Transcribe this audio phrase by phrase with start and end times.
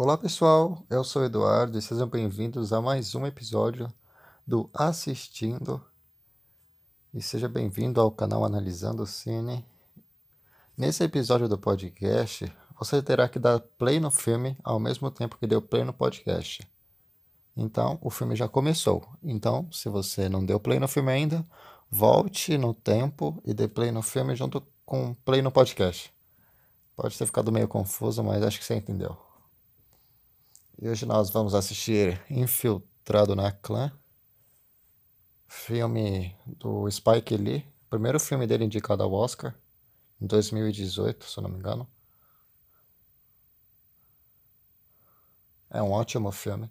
[0.00, 3.92] Olá pessoal, eu sou o Eduardo e sejam bem-vindos a mais um episódio
[4.46, 5.84] do Assistindo.
[7.12, 9.66] E seja bem-vindo ao canal Analisando o Cine.
[10.76, 12.46] Nesse episódio do podcast,
[12.78, 16.62] você terá que dar play no filme ao mesmo tempo que deu play no podcast.
[17.56, 19.04] Então, o filme já começou.
[19.20, 21.44] Então, se você não deu play no filme ainda,
[21.90, 26.14] volte no tempo e dê play no filme junto com play no podcast.
[26.94, 29.27] Pode ter ficado meio confuso, mas acho que você entendeu.
[30.80, 33.90] E hoje nós vamos assistir Infiltrado na Clã,
[35.48, 39.58] filme do Spike Lee, primeiro filme dele indicado ao Oscar,
[40.20, 41.90] em 2018, se eu não me engano.
[45.68, 46.70] É um ótimo filme.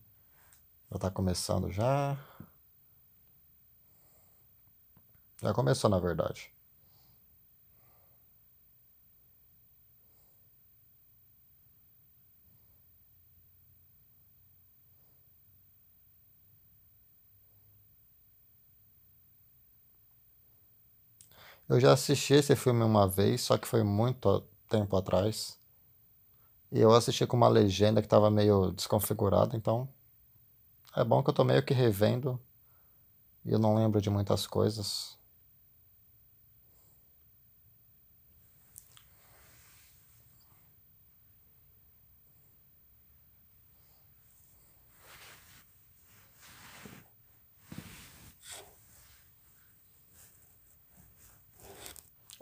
[0.90, 2.18] Já tá começando já.
[5.42, 6.57] Já começou, na verdade.
[21.70, 25.60] Eu já assisti esse filme uma vez, só que foi muito tempo atrás.
[26.72, 29.88] E eu assisti com uma legenda que estava meio desconfigurada, então
[30.96, 32.40] é bom que eu tô meio que revendo
[33.46, 35.17] e eu não lembro de muitas coisas.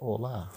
[0.05, 0.51] Olá.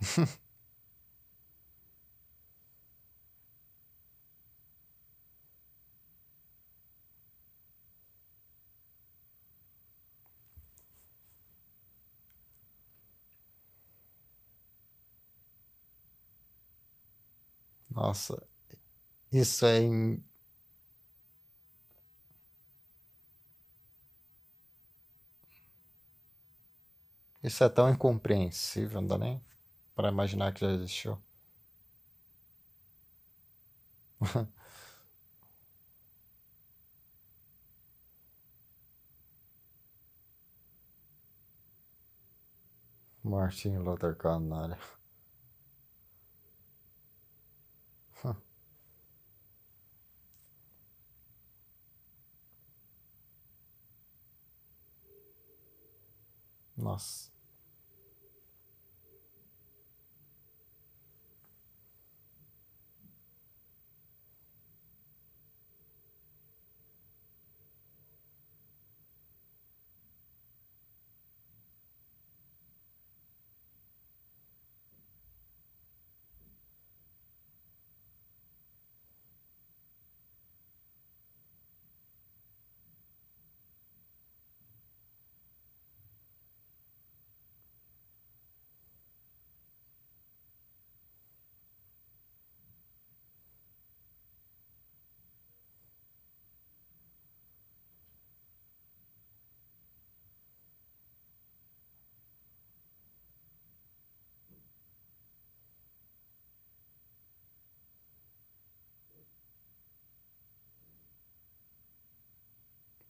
[17.98, 18.40] Nossa,
[19.32, 20.22] isso é in-
[27.42, 29.44] isso é tão incompreensível, não dá nem
[29.96, 31.18] para imaginar que já existiu.
[43.22, 44.76] Martin Luther Canalha.
[56.78, 57.30] Nossa.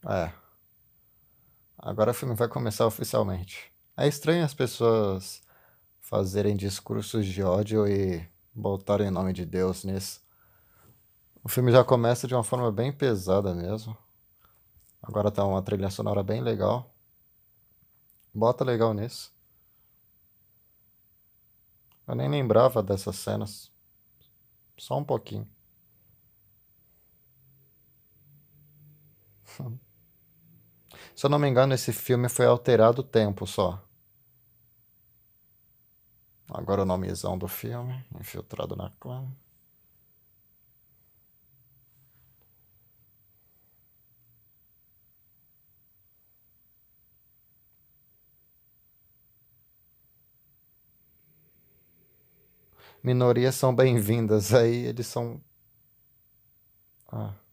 [0.08, 0.32] É,
[1.76, 3.70] agora o filme vai começar oficialmente.
[3.94, 5.42] É estranho as pessoas
[6.00, 10.22] fazerem discursos de ódio e botarem nome de Deus nisso.
[11.44, 13.94] O filme já começa de uma forma bem pesada mesmo.
[15.02, 16.94] Agora tá uma trilha sonora bem legal.
[18.32, 19.30] Bota legal nisso.
[22.06, 23.70] Eu nem lembrava dessas cenas.
[24.78, 25.46] Só um pouquinho.
[31.18, 33.84] Se eu não me engano, esse filme foi alterado o tempo só.
[36.48, 39.26] Agora o nomezão do filme, Infiltrado na Clã.
[53.02, 55.42] Minorias são bem-vindas, aí eles são.
[57.10, 57.47] Ah.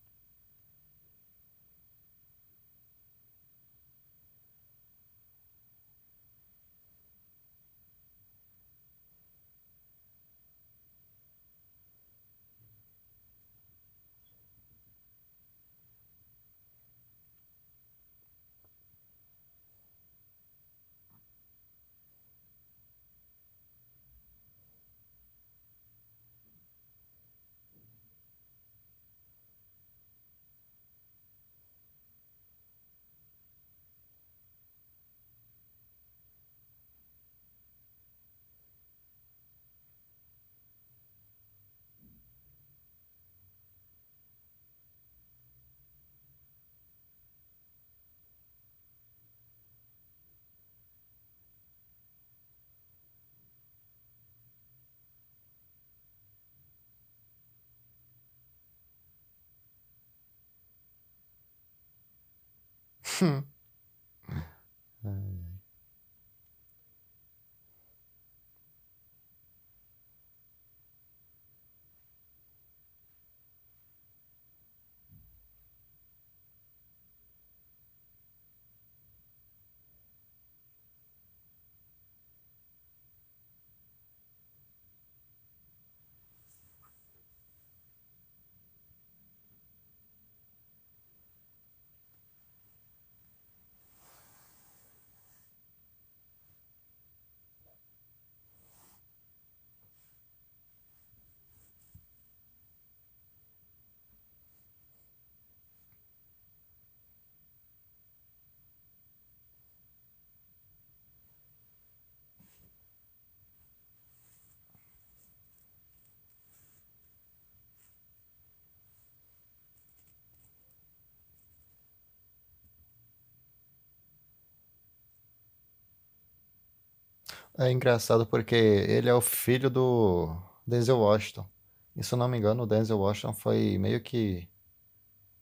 [127.57, 130.35] É engraçado porque ele é o filho do
[130.67, 131.47] Denzel Washington.
[131.95, 134.49] E se eu não me engano, o Denzel Washington foi meio que.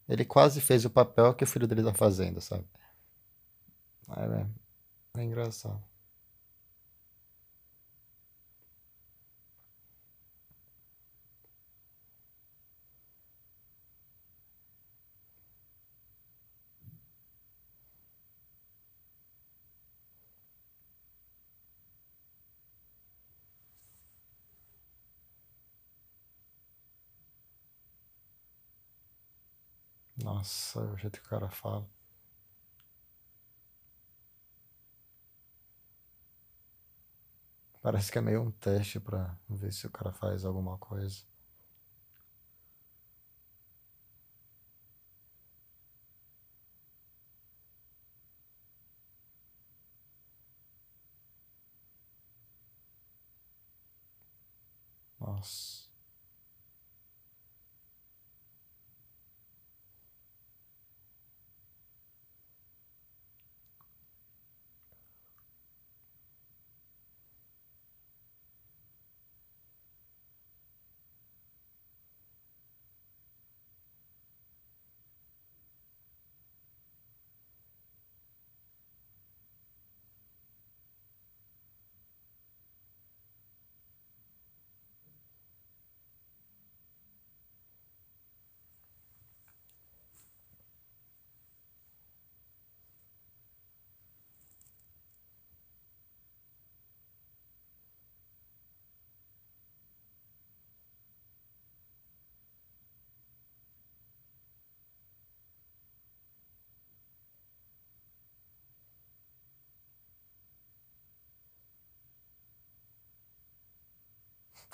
[0.08, 2.66] Ele quase fez o papel que o filho dele tá fazendo, sabe?
[4.10, 5.93] É, é engraçado.
[30.44, 31.88] Nossa, o jeito que o cara fala.
[37.84, 41.22] Parece que é meio um teste pra ver se o cara faz alguma coisa.
[55.20, 55.83] Nossa.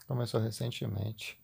[0.08, 1.40] Começou recentemente.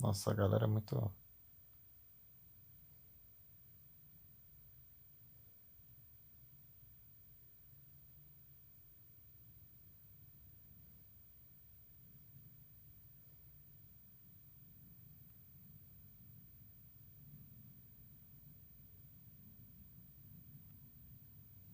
[0.00, 1.10] Nossa, a galera é muito.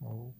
[0.03, 0.33] Oh.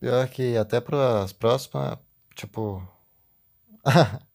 [0.00, 1.98] Pior que até para as próximas,
[2.34, 2.82] tipo.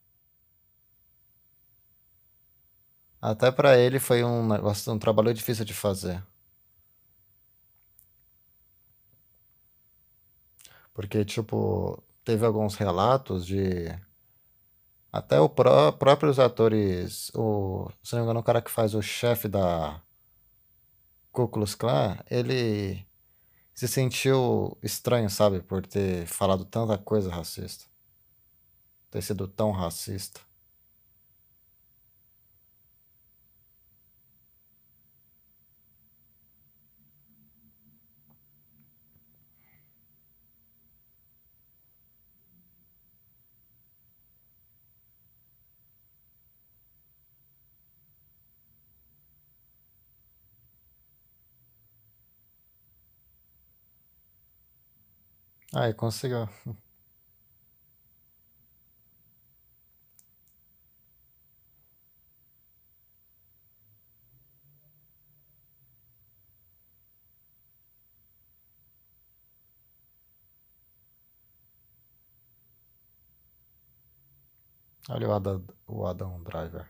[3.22, 6.24] Até pra ele foi um negócio, um trabalho difícil de fazer.
[10.94, 13.88] Porque, tipo, teve alguns relatos de
[15.12, 19.02] até o pró próprios atores, o, se não me engano, o cara que faz o
[19.02, 20.02] chefe da
[21.32, 23.06] Ku Klan, ele
[23.74, 27.86] se sentiu estranho, sabe, por ter falado tanta coisa racista.
[29.12, 30.42] Ter sido tão racista.
[55.74, 56.48] Aí conseguiu.
[75.10, 76.90] Olha o Adam, o Adam Driver.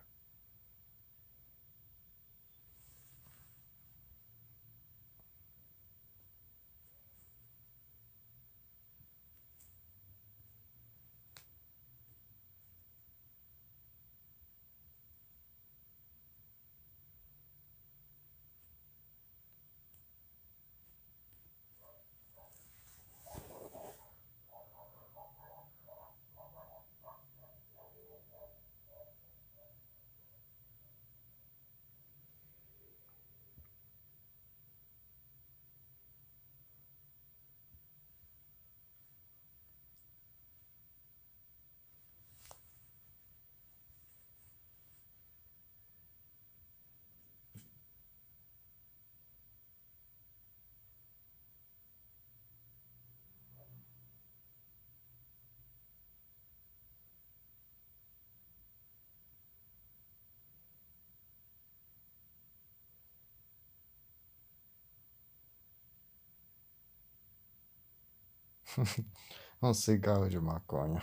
[69.61, 71.01] um cigarro de maconha.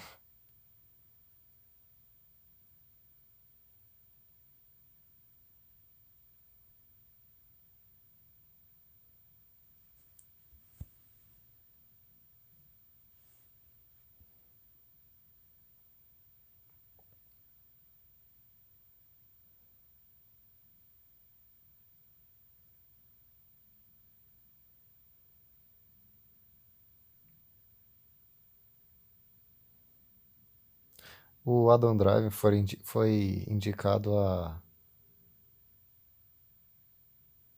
[31.45, 34.63] O Adam Driver foi, indi foi indicado a.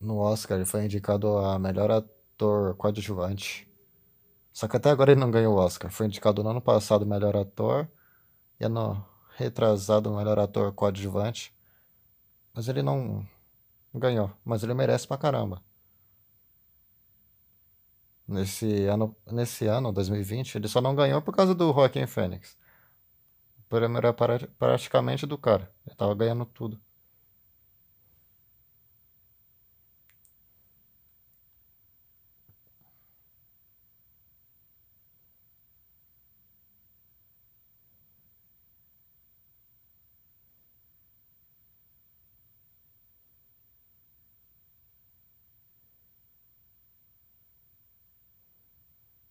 [0.00, 3.68] No Oscar, ele foi indicado a melhor ator coadjuvante.
[4.52, 5.90] Só que até agora ele não ganhou o Oscar.
[5.90, 7.88] Foi indicado no ano passado melhor ator
[8.60, 9.04] e ano
[9.36, 11.54] retrasado melhor ator coadjuvante.
[12.54, 13.26] Mas ele não
[13.94, 14.32] ganhou.
[14.44, 15.62] Mas ele merece pra caramba.
[18.26, 22.56] Nesse ano, nesse ano, 2020, ele só não ganhou por causa do Joaquin Phoenix.
[23.66, 24.12] O prêmio era
[24.58, 25.72] praticamente do cara.
[25.86, 26.80] Ele tava ganhando tudo.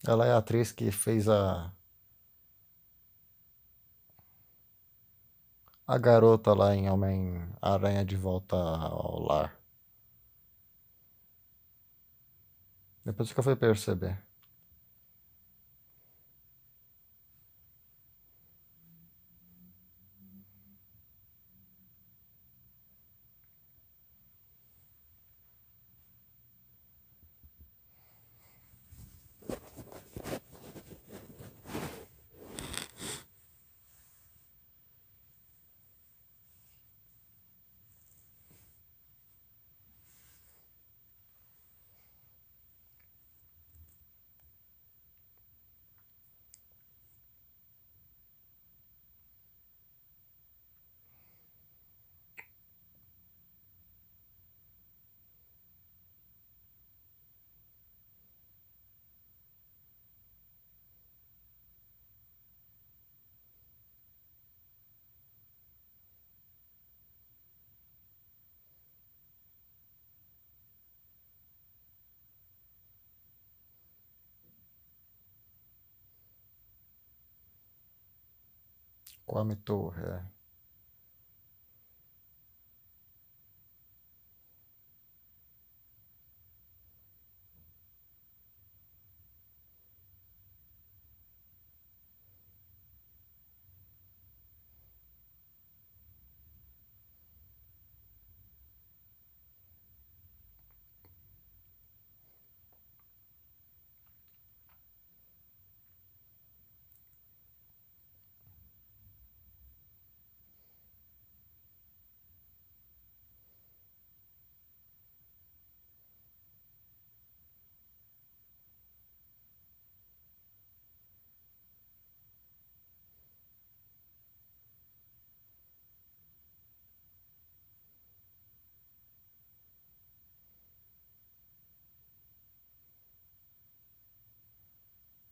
[0.08, 1.72] Ela é a atriz que fez a
[5.88, 9.60] a garota lá em Homem-Aranha de Volta ao Lar.
[13.06, 14.25] Depois que eu fui perceber.
[79.26, 80.35] Kwame Torre.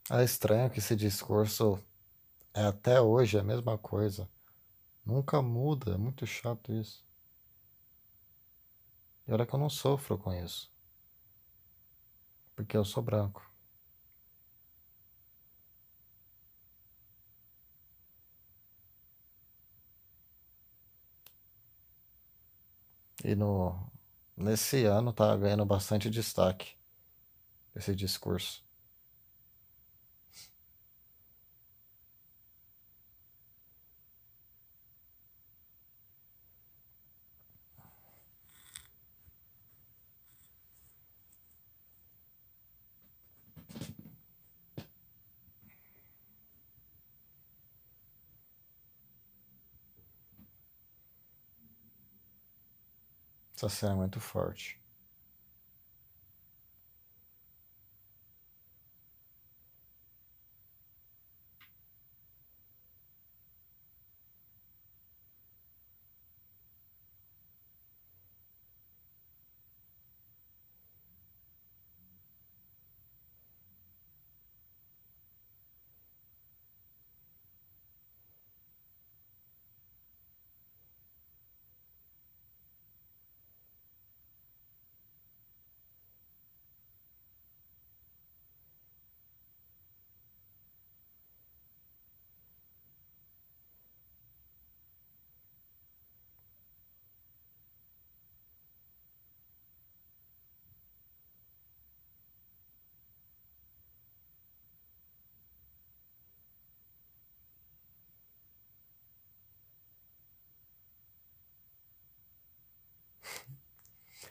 [0.10, 1.78] É estranho que esse discurso
[2.54, 4.30] é até hoje a mesma coisa.
[5.06, 7.06] Nunca muda, é muito chato isso.
[9.28, 10.72] E olha que eu não sofro com isso.
[12.56, 13.44] Porque eu sou branco.
[23.24, 23.92] E no,
[24.38, 26.76] nesse ano tá ganhando bastante destaque
[27.76, 28.62] esse discurso.
[53.56, 54.83] Essa cena é muito forte.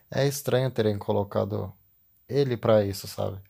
[0.09, 1.73] É estranho terem colocado
[2.29, 3.41] ele pra isso, sabe?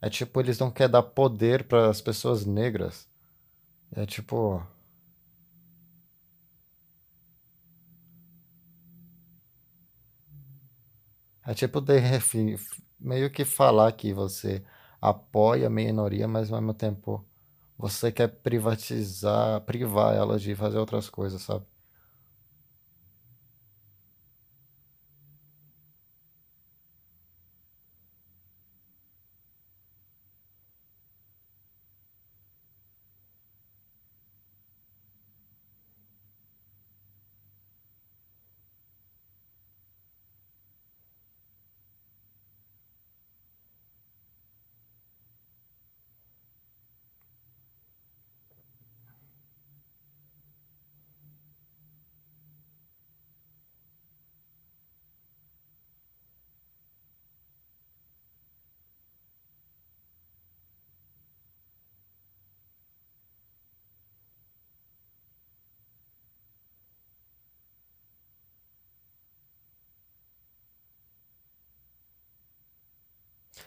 [0.00, 3.08] É tipo, eles não querem dar poder para as pessoas negras.
[3.92, 4.62] É tipo.
[11.46, 11.94] É tipo de,
[12.98, 14.62] meio que falar que você
[15.00, 17.24] apoia a minoria, mas ao mesmo tempo
[17.78, 21.66] você quer privatizar, privar elas de fazer outras coisas, sabe?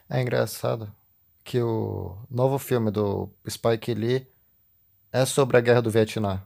[0.10, 0.89] É engraçado
[1.43, 4.26] que o novo filme do Spike Lee
[5.12, 6.41] é sobre a Guerra do Vietnã,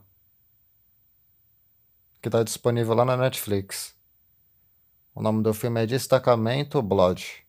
[2.20, 3.96] que está disponível lá na Netflix.
[5.14, 7.46] O nome do filme é Destacamento Blood.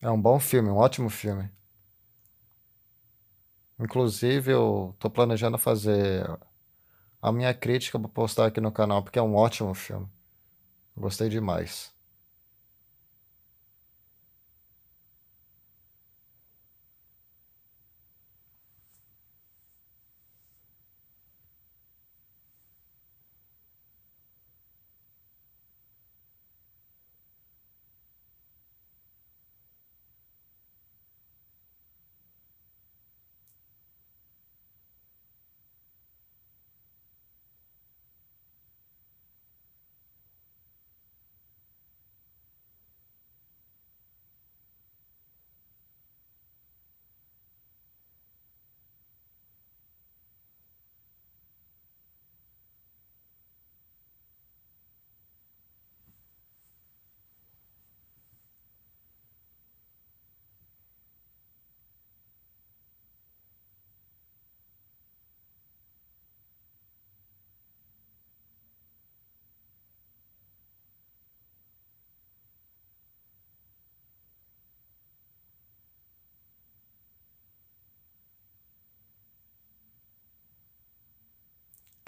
[0.00, 1.50] É um bom filme, um ótimo filme.
[3.76, 6.30] Inclusive, eu tô planejando fazer
[7.20, 10.08] a minha crítica para postar aqui no canal, porque é um ótimo filme.
[10.96, 11.92] Gostei demais.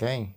[0.03, 0.35] Quem?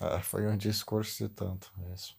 [0.00, 2.16] Ah, foi um discurso de tanto, isso.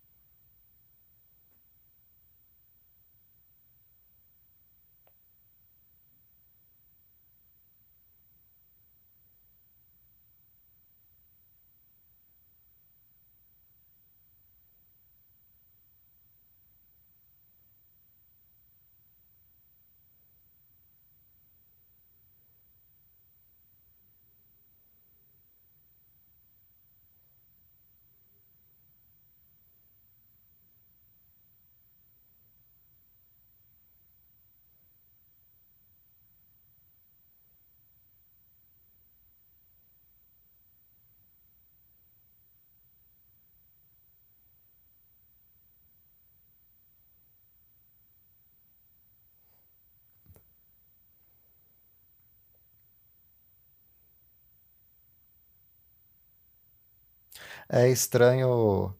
[57.69, 58.95] É estranho,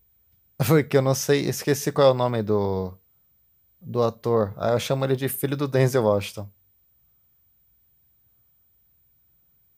[0.68, 2.98] porque eu não sei, esqueci qual é o nome do,
[3.82, 4.54] do ator.
[4.58, 6.50] Aí eu chamo ele de filho do Denzel Washington.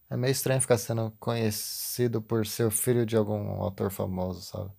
[0.09, 4.71] É meio estranho ficar sendo conhecido por ser o filho de algum ator famoso, sabe?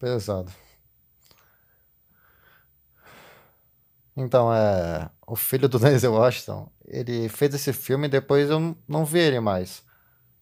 [0.00, 0.50] Pesado.
[4.16, 5.10] Então, é.
[5.26, 9.40] O filho do Denzel Washington, ele fez esse filme e depois eu não vi ele
[9.40, 9.84] mais.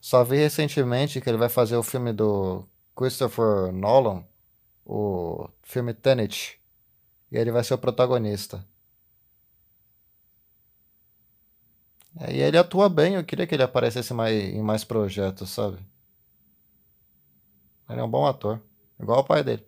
[0.00, 2.64] Só vi recentemente que ele vai fazer o filme do
[2.96, 4.24] Christopher Nolan,
[4.84, 6.60] o filme Tenet,
[7.30, 8.64] e ele vai ser o protagonista.
[12.30, 15.78] E ele atua bem, eu queria que ele aparecesse mais, em mais projetos, sabe?
[17.88, 18.60] Ele é um bom ator,
[19.00, 19.67] igual o pai dele.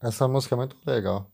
[0.00, 1.30] Essa música é muito legal.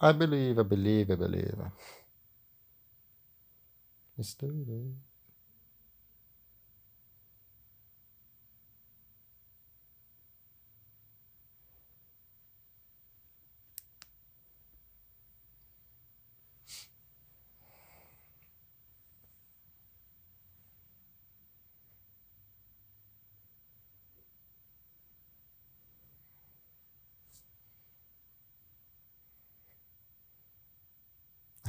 [0.00, 1.72] I believe, I believe, I believe.
[4.16, 4.34] Let's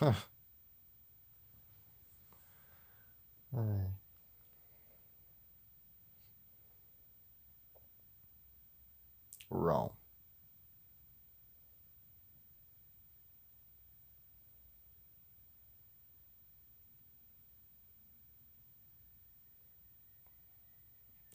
[0.00, 0.14] Ai.
[9.50, 9.92] Wrong.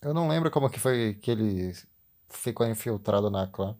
[0.02, 1.74] Eu não lembro como que foi que ele
[2.30, 3.78] ficou infiltrado na clã.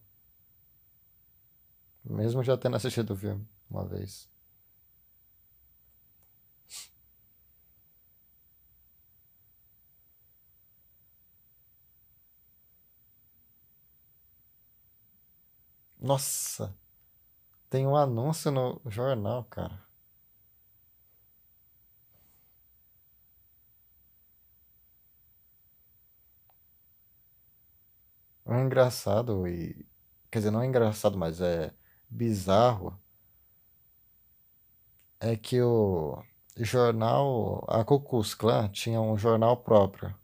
[2.06, 4.30] Mesmo já tendo assistido o filme uma vez.
[16.06, 16.74] Nossa,
[17.70, 19.86] tem um anúncio no jornal, cara.
[28.44, 29.86] O engraçado e.
[30.32, 31.72] Quer dizer, não é engraçado, mas é
[32.10, 33.00] bizarro.
[35.20, 36.24] É que o
[36.58, 37.66] jornal.
[37.68, 38.00] A Ku
[38.38, 40.16] Klan tinha um jornal próprio.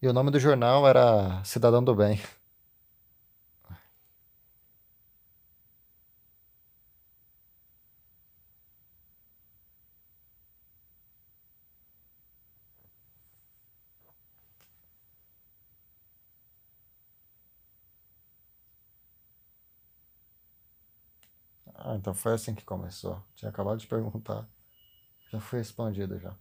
[0.00, 2.20] E o nome do jornal era Cidadão do Bem.
[21.74, 23.18] Ah, então foi assim que começou.
[23.34, 24.46] Tinha acabado de perguntar.
[25.32, 26.36] Já foi respondido já.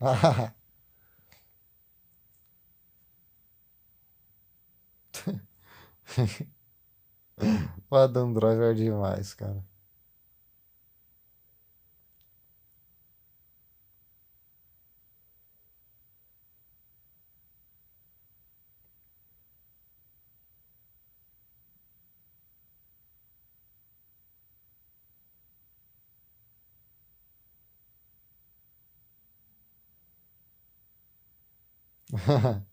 [7.90, 9.62] O Adam Driver é demais, cara.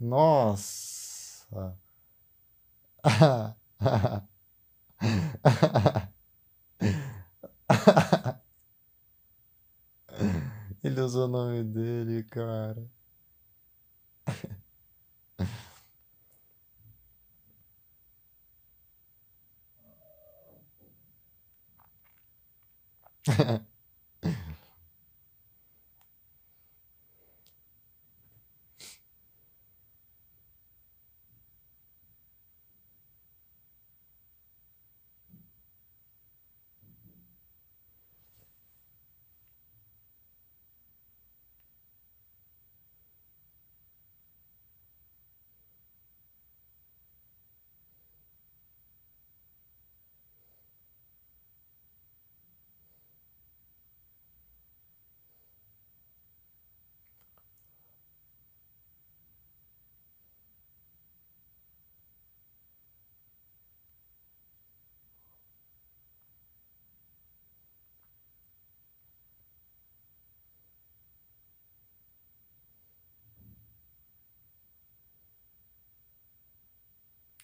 [0.00, 1.76] Nossa.
[10.90, 12.84] Ele usou o nome dele, cara.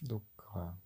[0.00, 0.76] 녹화.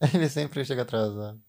[0.14, 1.40] Ele sempre chega atrasado.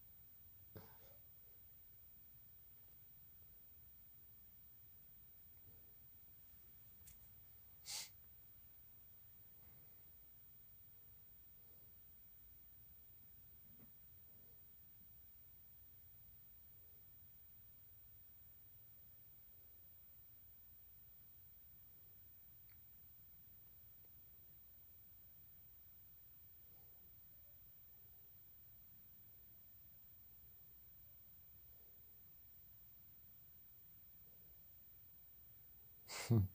[36.32, 36.48] 嗯。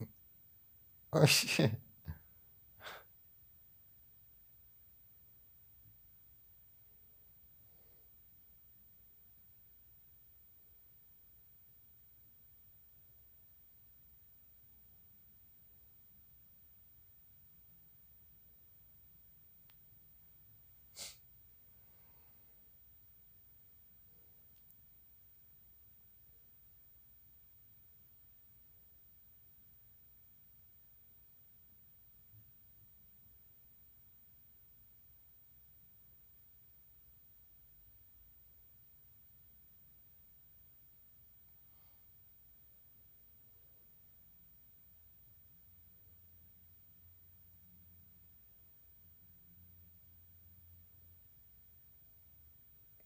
[1.10, 1.20] 哎
[1.58, 1.85] 呀！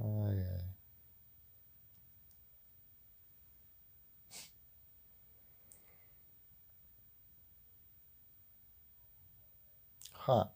[0.00, 0.64] Ai, ai.
[10.26, 10.50] Ha.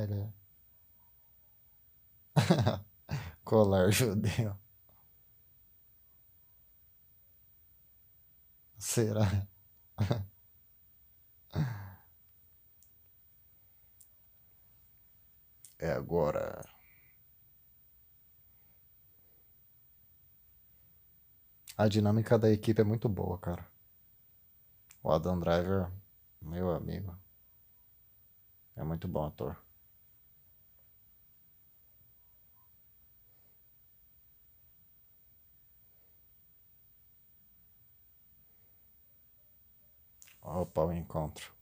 [0.00, 0.32] Ah, ele é.
[3.44, 4.56] Colar judeu.
[8.78, 9.46] Será?
[15.80, 16.62] É agora.
[21.76, 23.66] A dinâmica da equipe é muito boa, cara.
[25.02, 25.90] O Adam Driver,
[26.40, 27.14] meu amigo,
[28.74, 29.56] é muito bom ator.
[40.52, 41.52] Opa, o encontro.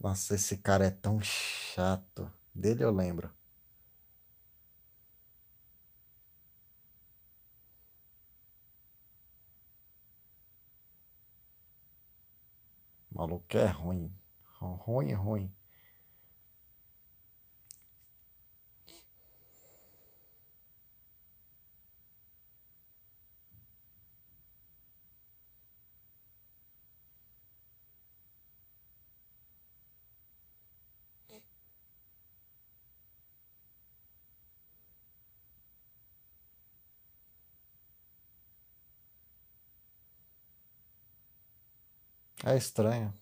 [0.00, 2.30] Nossa, esse cara é tão chato.
[2.54, 3.30] Dele eu lembro.
[13.12, 14.12] O maluco é ruim.
[14.60, 15.59] Ruim, ruim.
[42.50, 43.14] É estranho.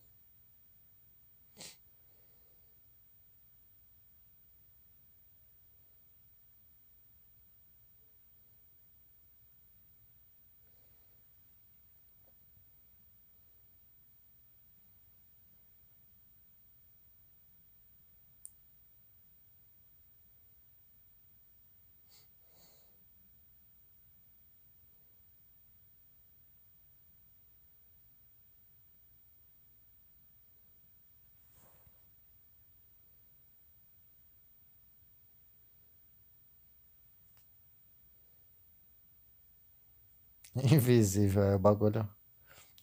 [40.72, 42.09] Invisível é o bagulho.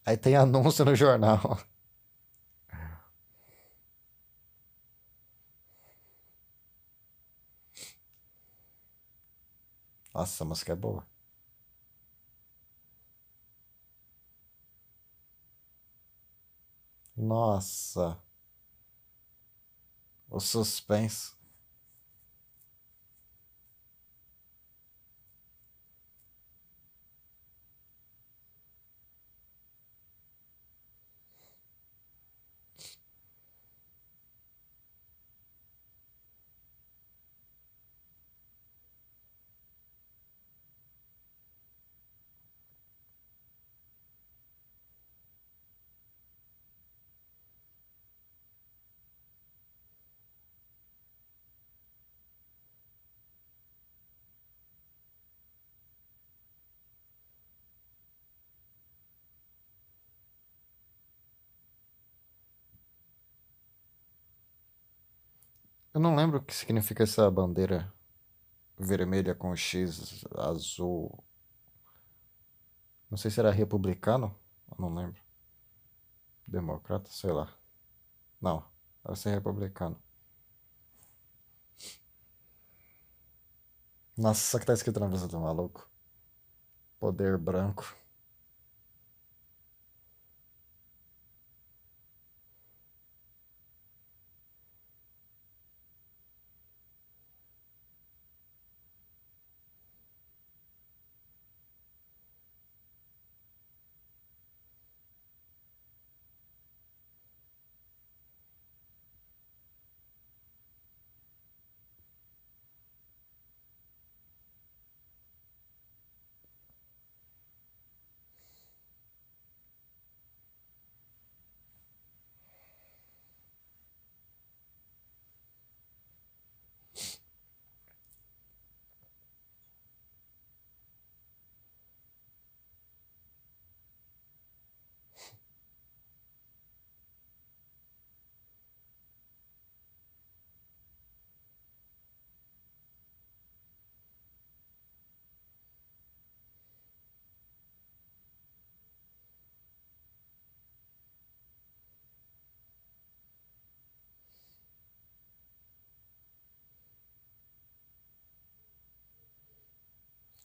[0.06, 1.60] Aí tem anúncio no jornal.
[10.14, 11.06] Nossa, a música é boa.
[17.18, 18.18] Nossa.
[20.30, 21.35] O suspense.
[65.96, 67.90] Eu não lembro o que significa essa bandeira
[68.78, 71.24] vermelha com X azul.
[73.10, 74.38] Não sei se era republicano.
[74.70, 75.22] Eu não lembro.
[76.46, 77.58] Democrata, sei lá.
[78.42, 78.62] Não,
[79.06, 79.98] deve ser republicano.
[84.18, 85.90] Nossa, só que tá escrito na mesa do maluco.
[87.00, 87.96] Poder branco.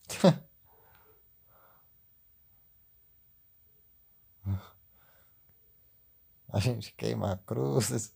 [6.52, 8.12] A gente queima cruzes.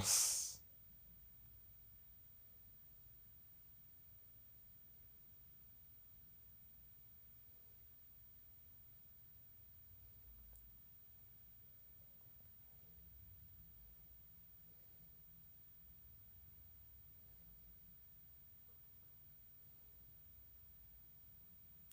[0.00, 0.58] Nossa.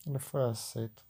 [0.06, 1.07] Ele foi aceito.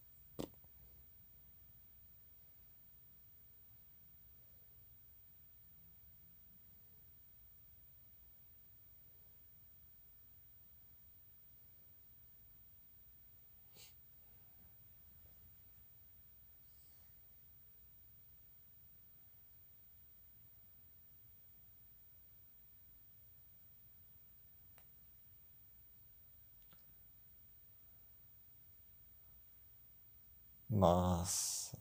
[31.18, 31.76] Nossa.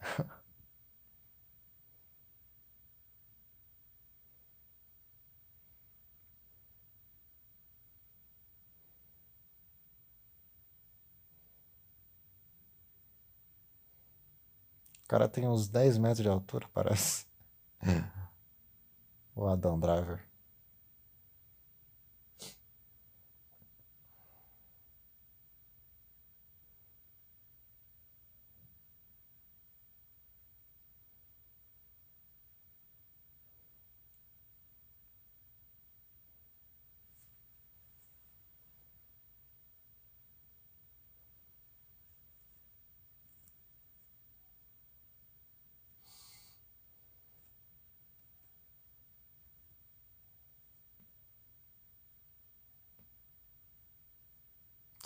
[15.10, 17.26] cara tem uns 10 metros de altura, parece.
[19.34, 20.20] O Adam Driver.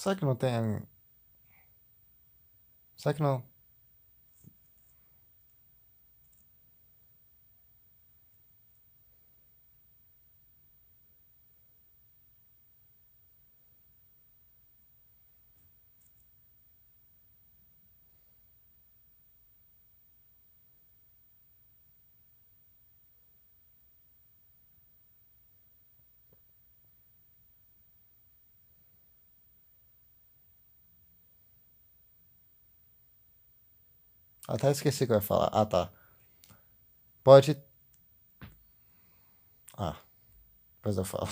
[0.05, 0.83] Será que não tem.
[2.97, 3.43] Será que não.
[34.55, 35.51] Até esqueci o que eu ia falar.
[35.53, 35.91] Ah, tá.
[37.25, 37.61] Pode.
[39.77, 39.97] Ah,
[40.77, 41.29] depois eu falo.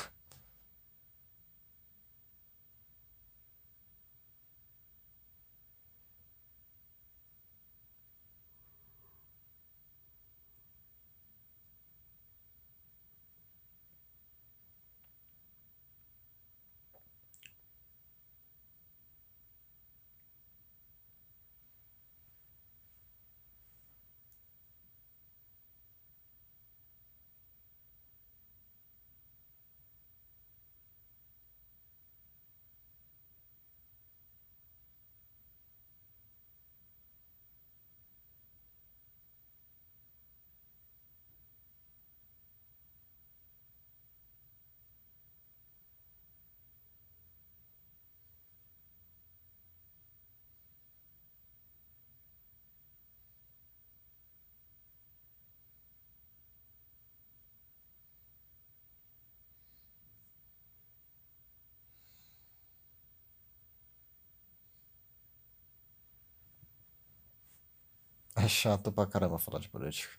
[68.44, 70.18] É chato pra caramba falar de política.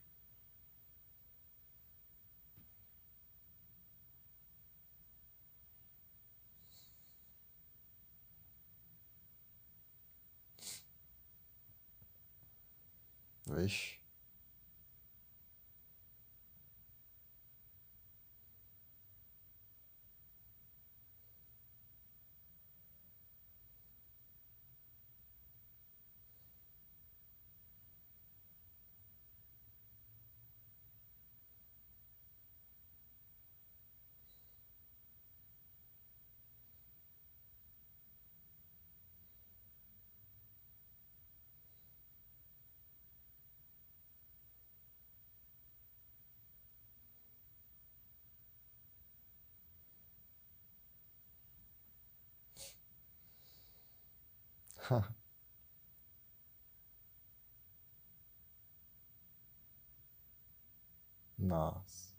[13.47, 14.02] Vixe.
[61.37, 62.12] Nossa.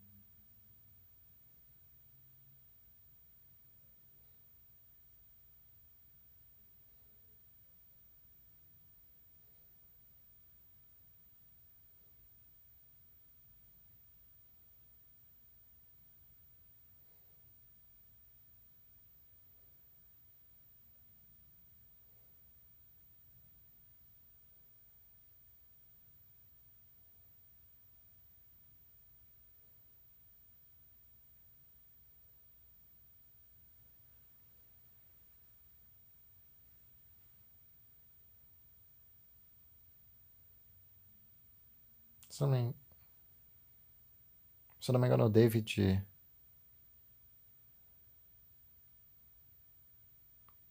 [42.35, 42.75] Se eu não
[44.81, 46.05] se eu não me engano, o David.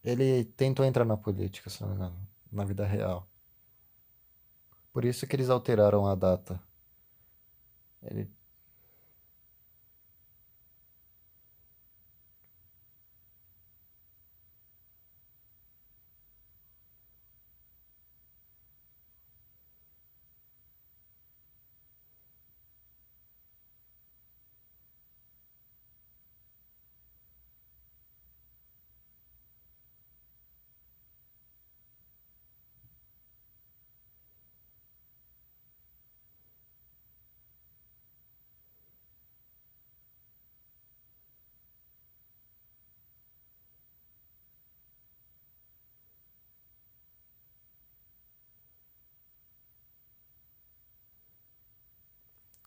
[0.03, 3.29] Ele tentou entrar na política, se não me engano, na vida real.
[4.91, 6.61] Por isso que eles alteraram a data.
[8.01, 8.29] Ele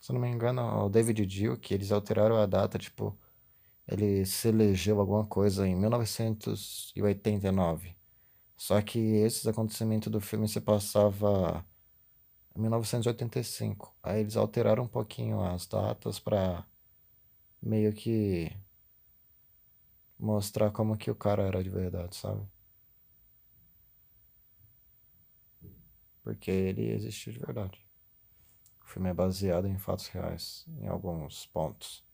[0.07, 3.17] Se não me engano, o David Duke, eles alteraram a data, tipo,
[3.87, 7.95] ele se elegeu alguma coisa em 1989.
[8.57, 11.65] Só que esses acontecimentos do filme se passava
[12.55, 13.95] em 1985.
[14.03, 16.65] Aí eles alteraram um pouquinho as datas para
[17.61, 18.51] meio que
[20.19, 22.41] mostrar como que o cara era de verdade, sabe?
[26.23, 27.86] Porque ele existiu de verdade.
[28.87, 32.06] O filme é baseado em fatos reais, em alguns pontos.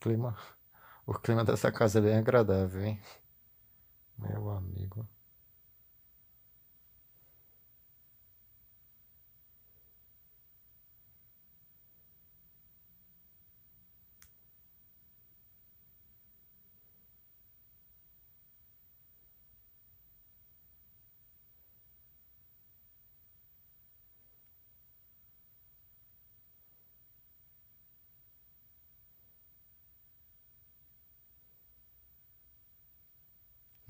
[0.00, 0.36] Clima,
[1.06, 3.00] o clima dessa casa é bem agradável, hein?
[4.18, 5.06] Meu amigo.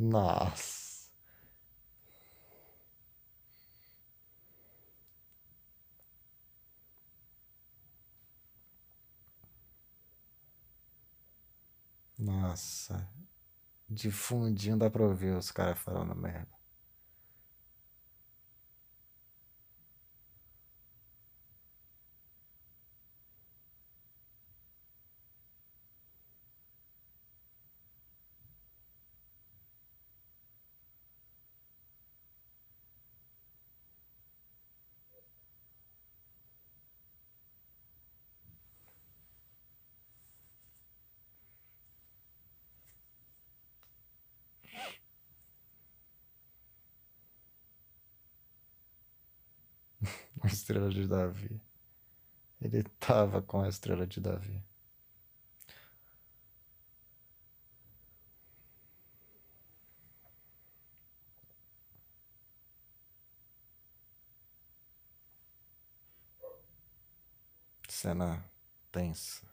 [0.01, 1.11] Nossa.
[12.18, 13.09] Nossa.
[13.88, 16.48] De fundinho dá pra ouvir os caras falando merda.
[50.39, 51.61] A estrela de Davi.
[52.61, 54.62] Ele tava com a estrela de Davi.
[67.88, 68.42] Cena
[68.92, 69.49] tensa.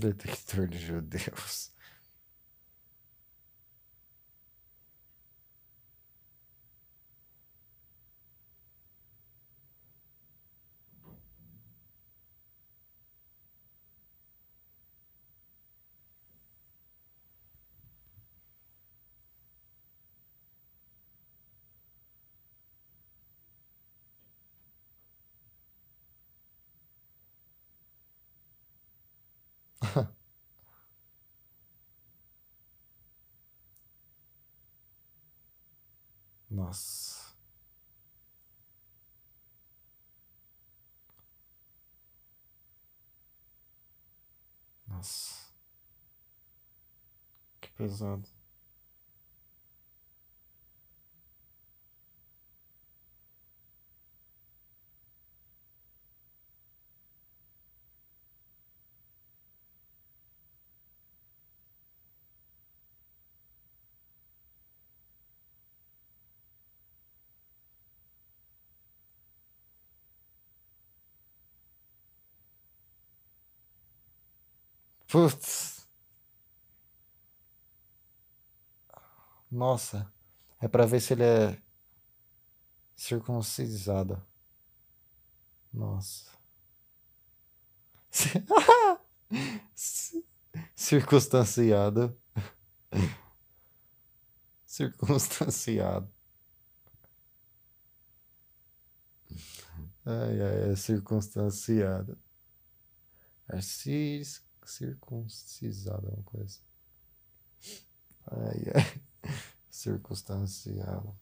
[0.00, 1.73] Detector de judeus.
[36.64, 37.34] Nossa.
[44.88, 45.52] Nossa.
[47.60, 48.26] Que pesado.
[75.14, 75.86] Putz.
[79.48, 80.12] Nossa.
[80.60, 81.62] É pra ver se ele é
[82.96, 84.20] circuncisado.
[85.72, 86.32] Nossa.
[90.74, 92.20] Circunstanciado.
[94.66, 96.12] Circunstanciado.
[100.04, 102.18] Ai, ai, é circunstanciado.
[103.48, 106.60] É cis circuncisado, uma coisa.
[108.26, 109.02] Ai, ai.
[109.70, 111.14] Circunstanciado.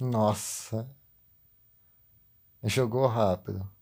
[0.00, 0.88] Nossa.
[2.64, 3.75] Jogou rápido.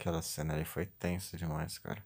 [0.00, 2.02] Aquela cena ali foi tensa demais, cara.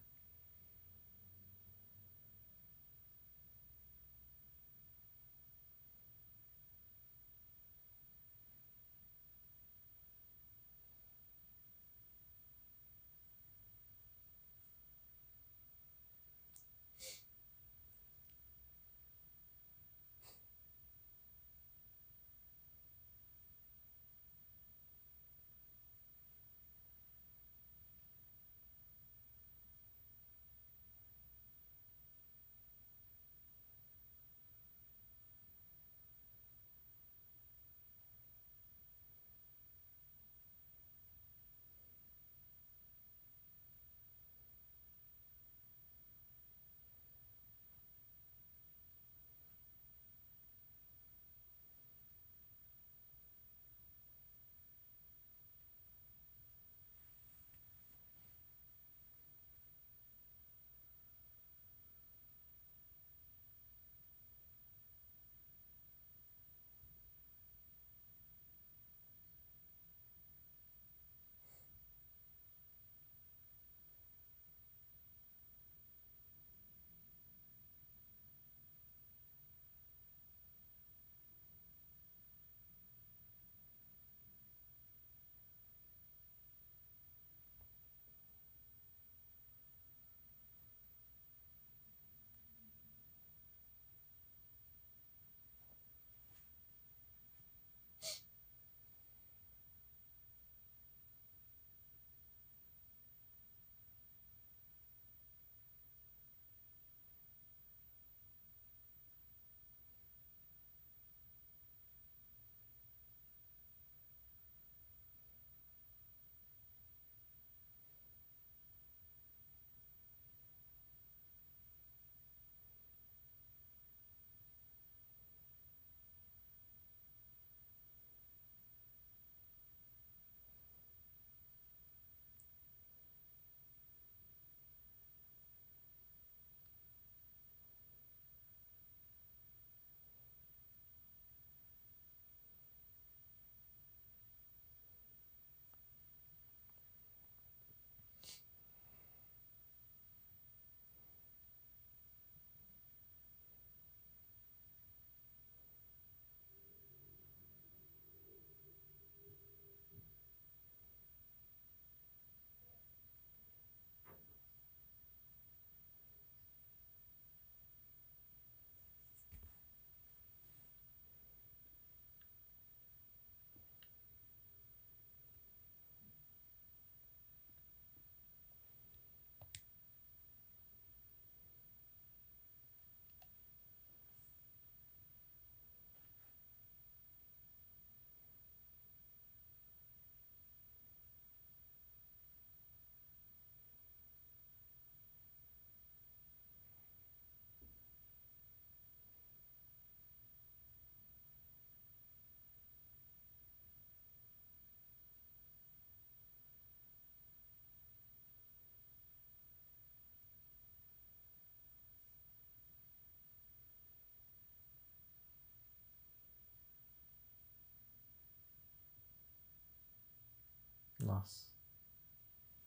[221.15, 221.45] Nossa.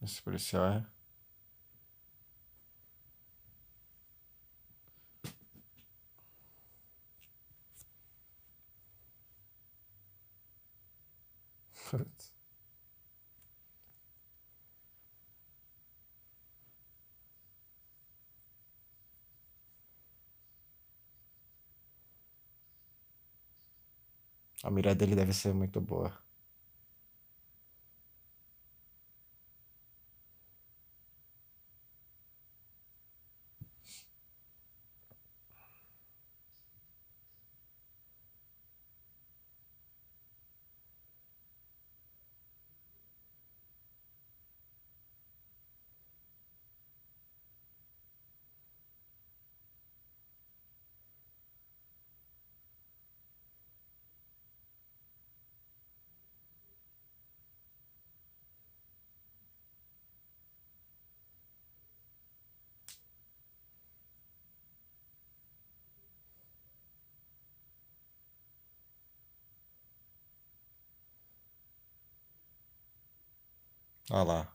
[0.03, 0.87] Esse policial é.
[11.91, 12.33] Putz.
[24.63, 26.28] A mira dele deve ser muito boa.
[74.11, 74.55] Olha lá.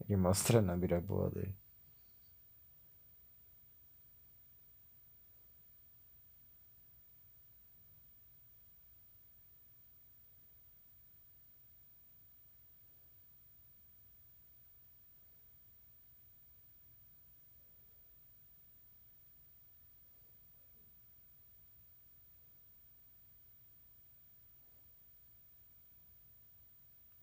[0.00, 1.54] Ele mostra na mira boa dele.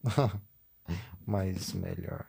[1.26, 2.26] Mas melhor.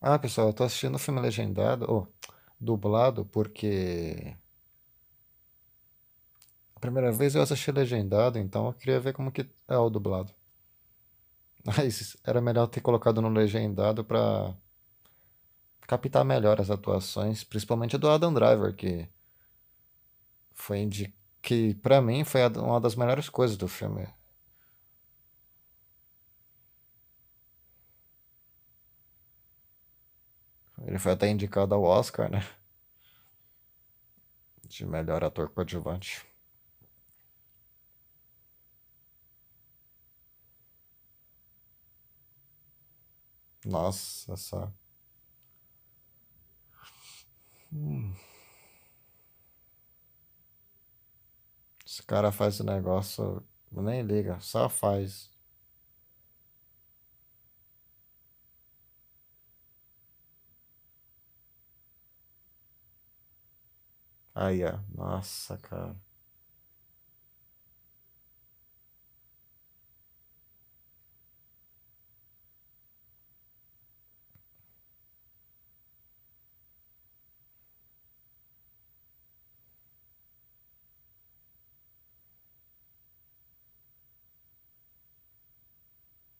[0.00, 2.12] Ah, pessoal, eu tô assistindo o filme legendado, ou
[2.60, 4.36] dublado, porque
[6.74, 10.32] a primeira vez eu assisti legendado, então eu queria ver como que é o dublado.
[11.64, 14.54] Mas era melhor ter colocado no legendado pra
[15.88, 19.08] captar melhor as atuações, principalmente a do Adam Driver, que
[20.54, 21.14] foi indi...
[21.42, 24.06] que para mim foi uma das melhores coisas do filme.
[30.86, 32.40] Ele foi até indicado ao Oscar, né?
[34.68, 36.24] De melhor ator coadjuvante.
[43.64, 44.74] Nossa, essa.
[47.72, 48.14] Hum.
[51.84, 55.30] Esse cara faz o negócio, nem liga, só faz.
[64.38, 64.78] Aí, ó.
[64.94, 65.94] Nossa, cara.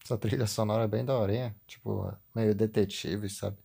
[0.04, 1.54] Essa trilha sonora é bem daorinha.
[1.66, 3.58] Tipo, meio detetive, sabe?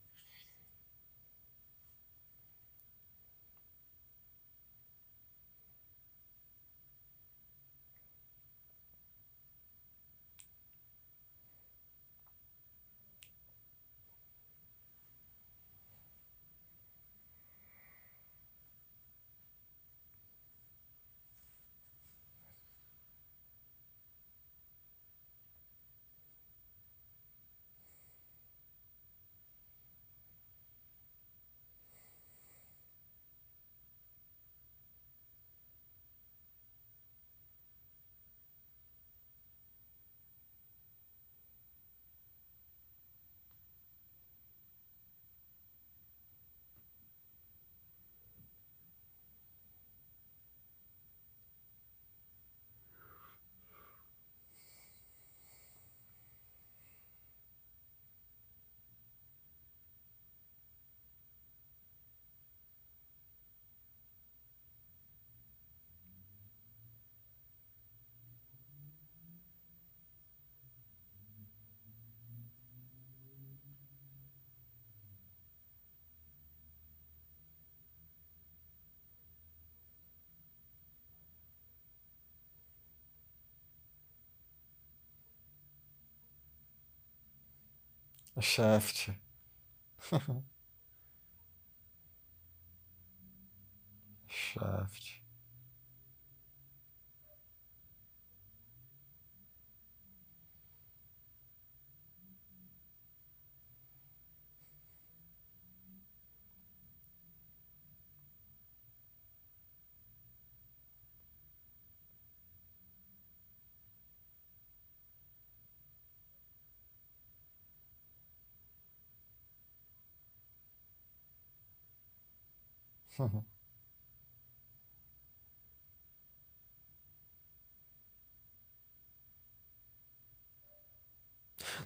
[88.40, 89.10] Shaft.
[94.28, 95.23] Shaft.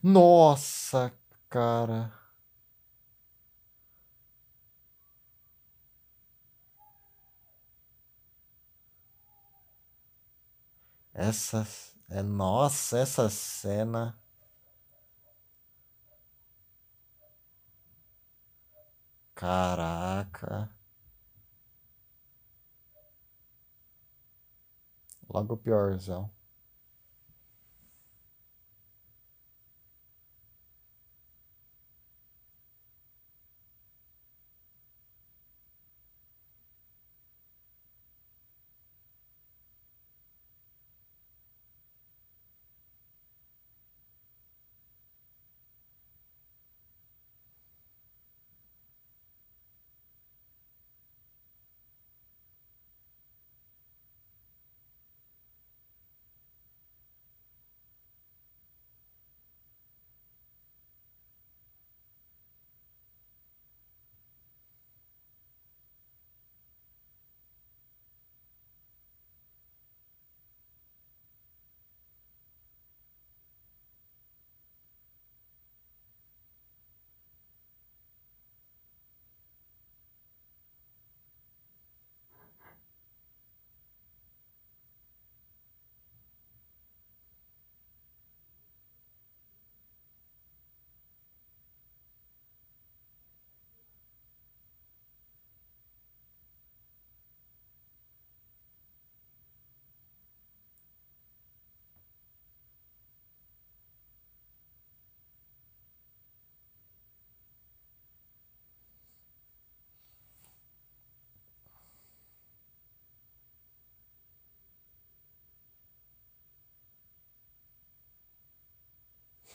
[0.01, 1.11] Nossa,
[1.49, 2.11] cara.
[11.13, 11.67] Essa.
[12.09, 14.17] É, nossa, essa cena.
[19.35, 20.69] Caraca.
[25.29, 26.36] Logo o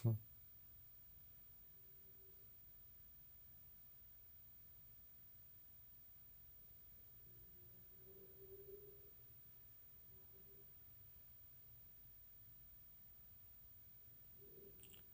[0.03, 0.17] piorzão.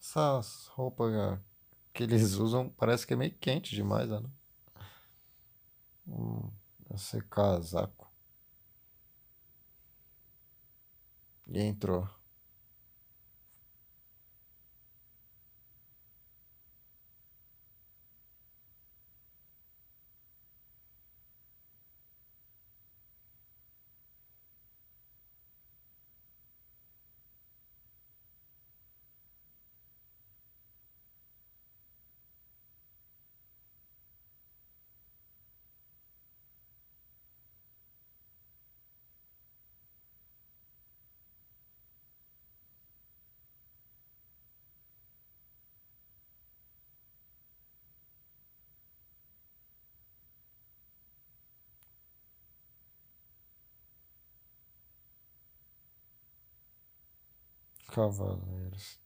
[0.00, 1.38] Essas roupas
[1.94, 4.22] que eles usam parece que é meio quente demais, né?
[6.06, 6.50] Hum,
[6.92, 8.10] esse casaco.
[11.48, 12.08] E entrou.
[57.98, 59.00] Cavaleiros.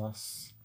[0.00, 0.59] Nossa.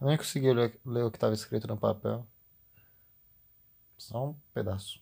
[0.00, 2.26] Eu nem consegui ler, ler o que estava escrito no papel.
[3.98, 5.00] Só um pedaço.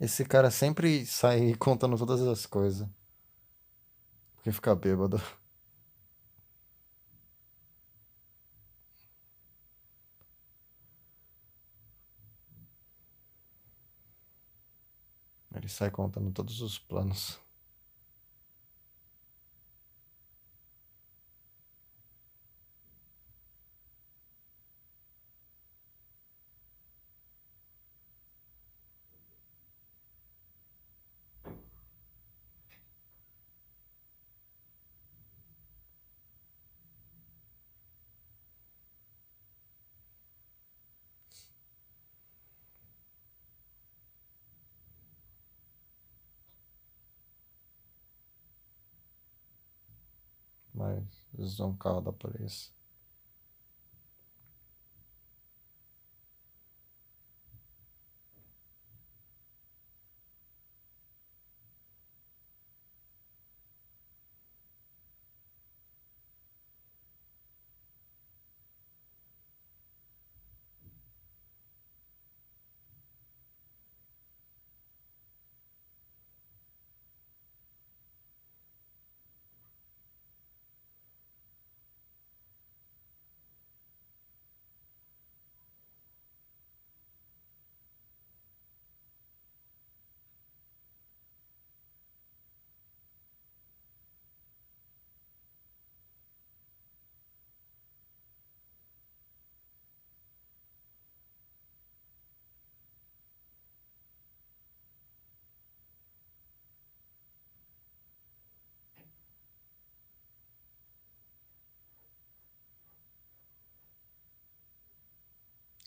[0.00, 2.88] Esse cara sempre sai contando todas as coisas.
[4.48, 5.20] Porque fica bêbado.
[15.54, 17.38] Ele sai contando todos os planos.
[51.36, 52.72] Usam um carro da polícia.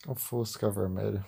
[0.06, 1.24] O Fusca vermelho.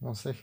[0.00, 0.34] Não sei.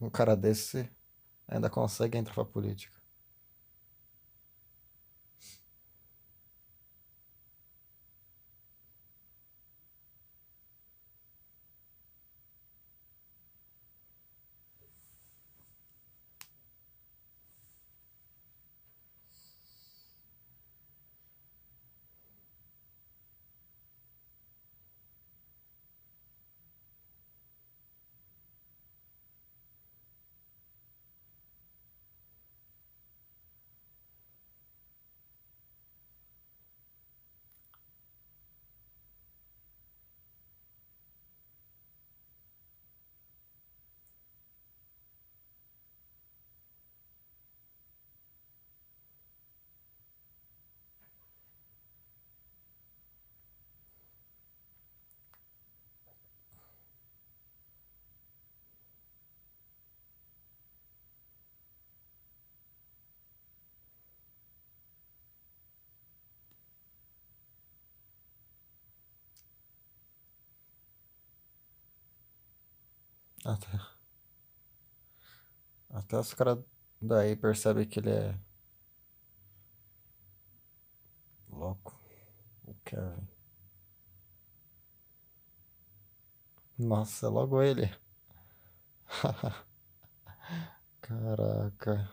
[0.00, 0.90] Um cara desse
[1.48, 2.99] ainda consegue entrar pra política.
[73.44, 73.68] Até,
[75.90, 76.58] até os caras
[77.00, 78.34] daí percebem que ele é
[81.50, 82.00] louco.
[82.66, 83.28] O Kevin.
[86.78, 87.88] Nossa, é logo ele.
[91.02, 92.08] Caraca.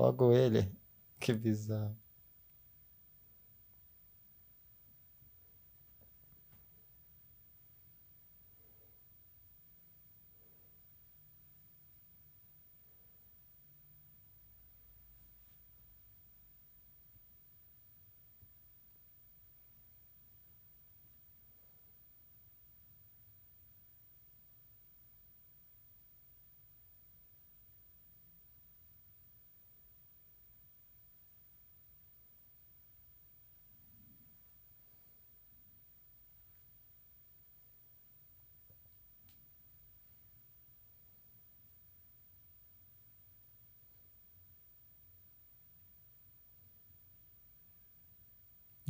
[0.00, 0.72] Logo ele.
[1.20, 1.94] Que bizarro.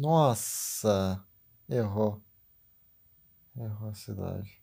[0.01, 1.23] Nossa!
[1.69, 2.23] Errou.
[3.57, 4.61] Errou a cidade.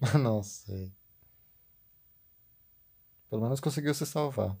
[0.20, 0.92] Não sei.
[3.30, 4.56] Pelo menos conseguiu se salvar.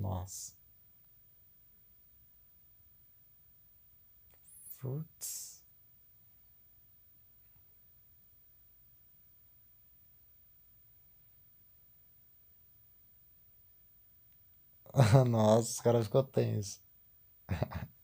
[0.00, 0.54] Nossa.
[4.80, 5.62] Putz.
[15.28, 16.80] Nossa, os caras ficou tenso.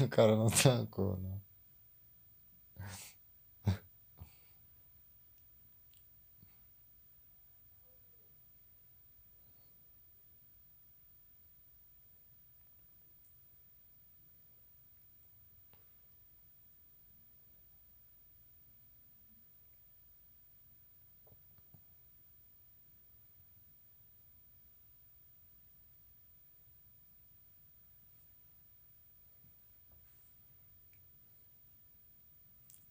[0.00, 1.38] O cara não tancou, né?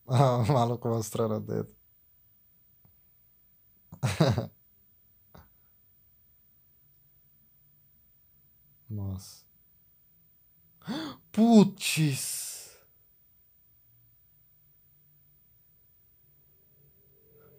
[0.08, 1.74] Ah, o maluco mostrando o dedo.
[8.90, 9.46] Nossa.
[11.32, 12.76] Putz!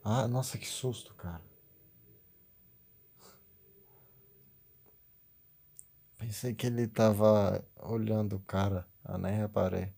[0.05, 1.43] Ah, nossa, que susto, cara.
[6.17, 8.87] Pensei que ele tava olhando o cara.
[9.09, 9.93] Eu nem reparei.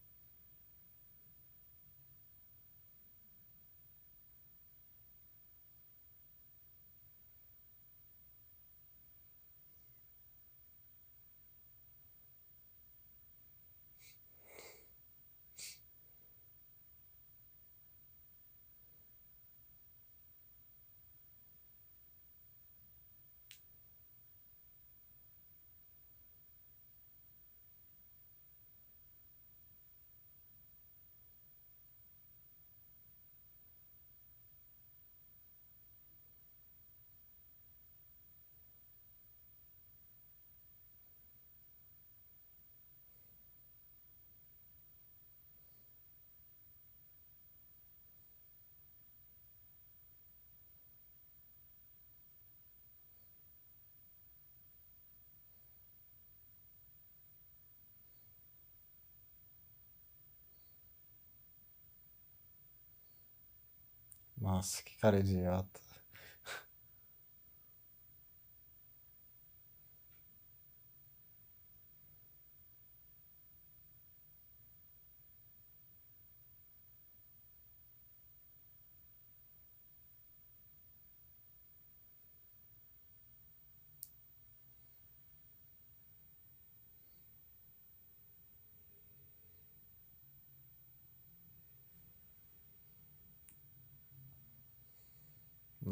[64.60, 65.80] Nossa, que cara idiota.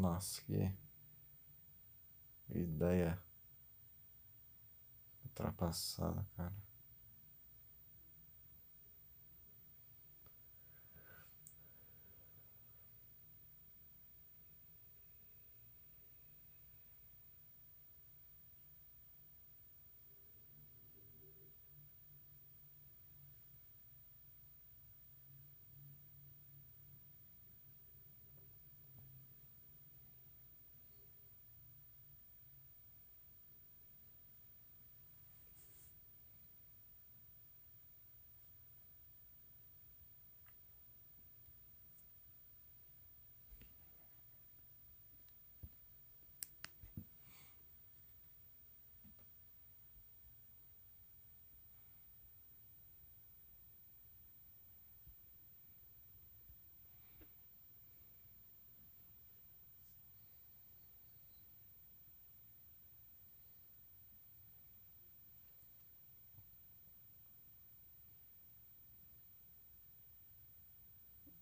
[0.09, 0.73] Nossa, que
[2.49, 3.21] ideia
[5.23, 6.68] ultrapassada, cara.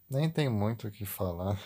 [0.10, 1.58] Nem tem muito o que falar.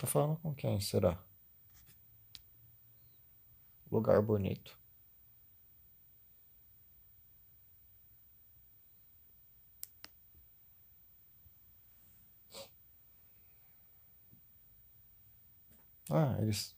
[0.00, 1.22] Tá falando com quem será?
[3.90, 4.79] Lugar bonito.
[16.10, 16.76] Ah, eles.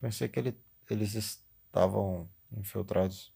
[0.00, 0.60] Pensei que ele,
[0.90, 3.32] eles estavam infiltrados.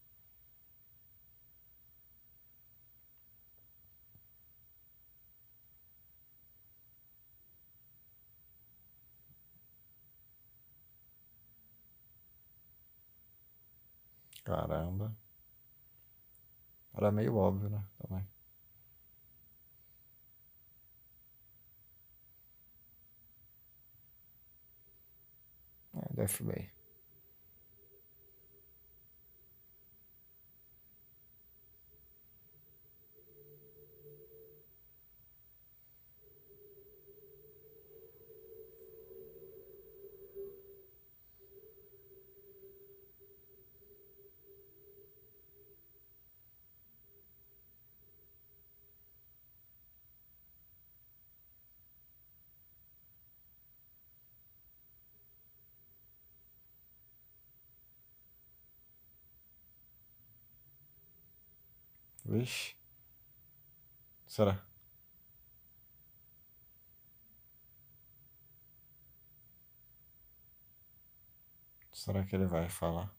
[14.45, 15.13] Caramba.
[16.95, 17.83] Era meio óbvio, né?
[17.99, 18.25] Também.
[25.93, 26.72] É, do FBI.
[62.33, 62.75] Vixe.
[64.25, 64.65] Será?
[71.91, 73.13] Será que ele vai falar?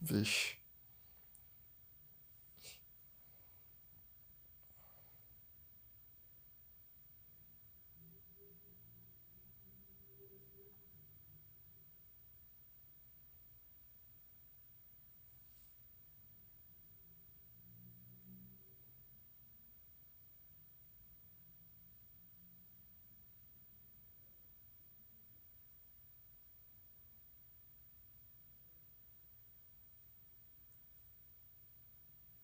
[0.00, 0.59] Vixe.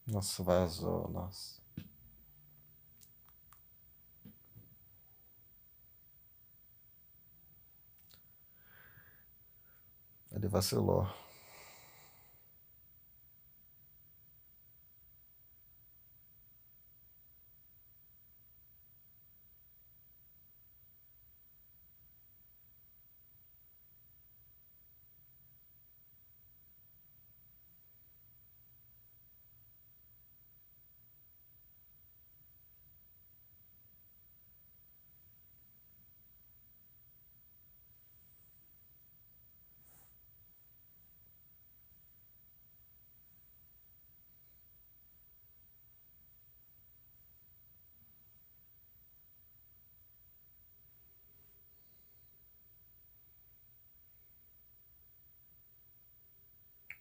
[0.06, 1.60] Nossa, vazou, nossa.
[10.32, 11.08] Ele vacilou.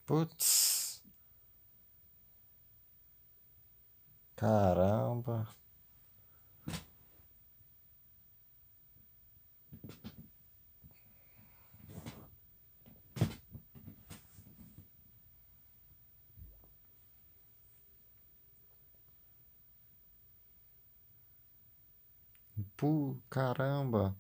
[0.06, 1.02] Putz.
[4.38, 5.48] Caramba.
[22.78, 24.16] Pu, caramba.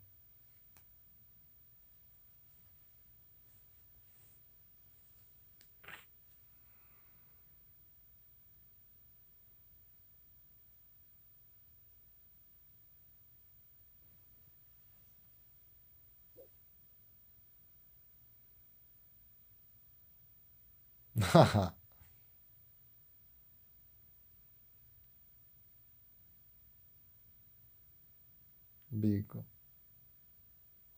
[28.92, 29.26] Big,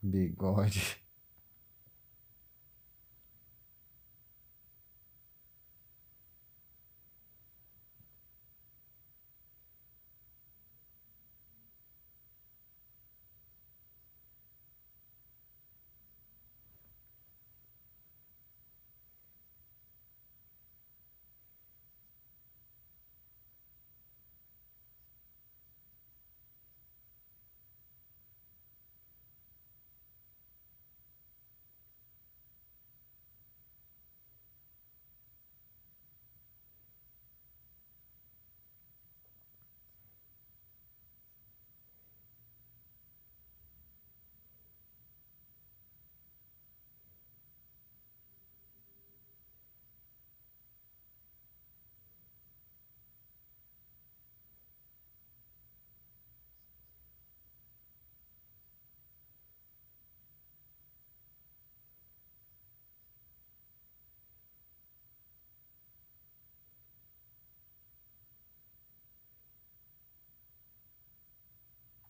[0.02, 1.07] big Bigode.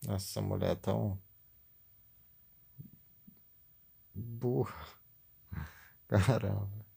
[0.08, 1.18] Essa mulher é tão
[4.14, 4.86] burra.
[6.08, 6.87] Caramba.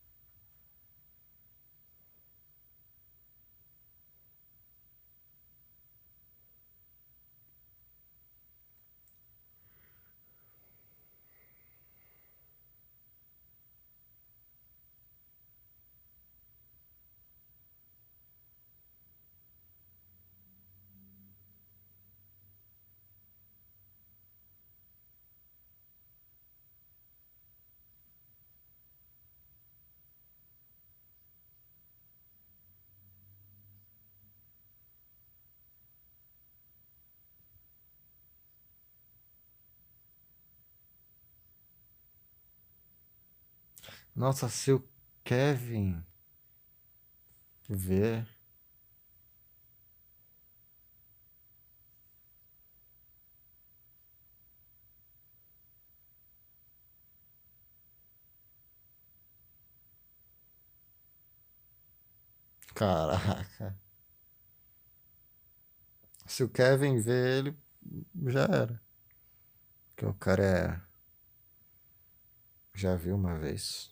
[44.15, 44.81] Nossa, se o
[45.23, 46.01] Kevin
[47.69, 48.27] ver.
[62.75, 63.75] Caraca.
[66.25, 67.55] Se o Kevin ver ele,
[68.27, 68.81] já era.
[69.95, 70.81] Porque o cara é.
[72.75, 73.90] Já viu uma vez.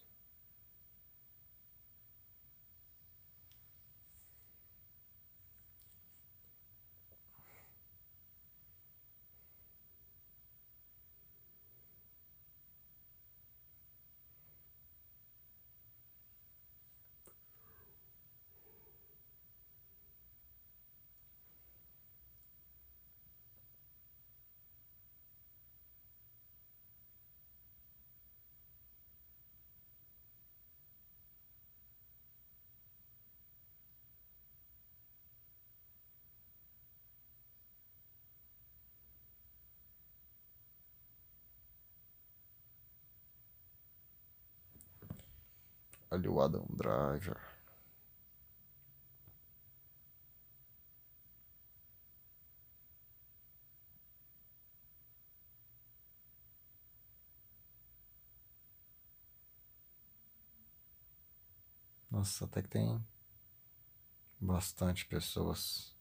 [46.20, 47.40] Ali o Adam Driver.
[62.12, 63.02] Nossa, até que tem
[64.42, 65.96] bastante pessoas.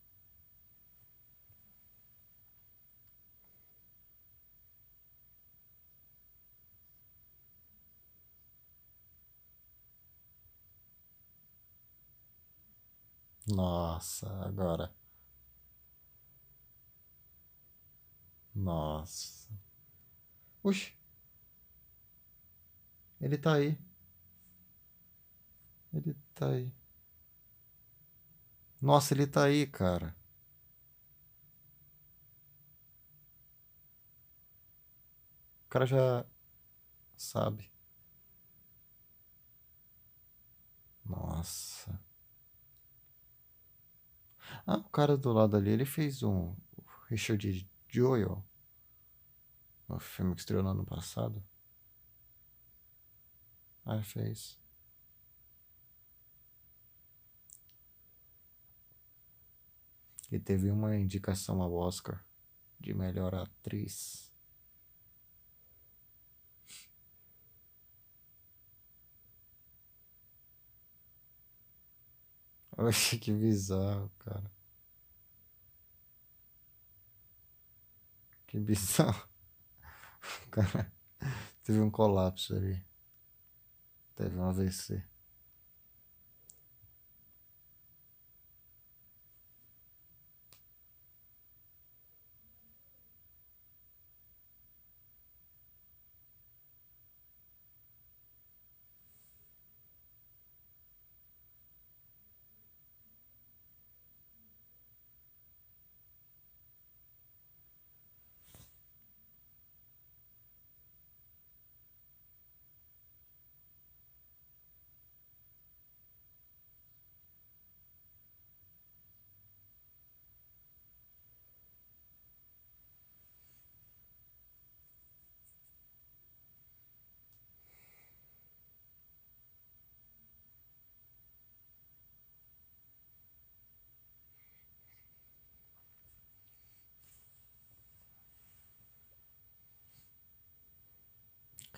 [13.48, 14.92] Nossa, agora.
[18.54, 19.48] Nossa.
[20.62, 20.92] Oxi.
[23.20, 23.78] Ele tá aí.
[25.92, 26.72] Ele tá aí.
[28.80, 30.16] Nossa, ele tá aí, cara.
[35.66, 36.24] O cara já
[37.16, 37.70] sabe.
[41.04, 41.98] Nossa.
[44.68, 46.54] Ah, o cara do lado ali, ele fez um
[47.08, 48.44] Richard Joel,
[49.88, 51.42] um filme que estreou no ano passado.
[53.84, 54.56] Ah, fez.
[60.32, 62.24] E teve uma indicação ao Oscar
[62.80, 64.32] de melhor atriz.
[72.78, 74.50] Oxe, que bizarro, cara.
[78.48, 79.28] Que bizarro.
[80.46, 80.90] O cara
[81.62, 82.82] teve um colapso ali.
[84.16, 85.04] Teve um AVC.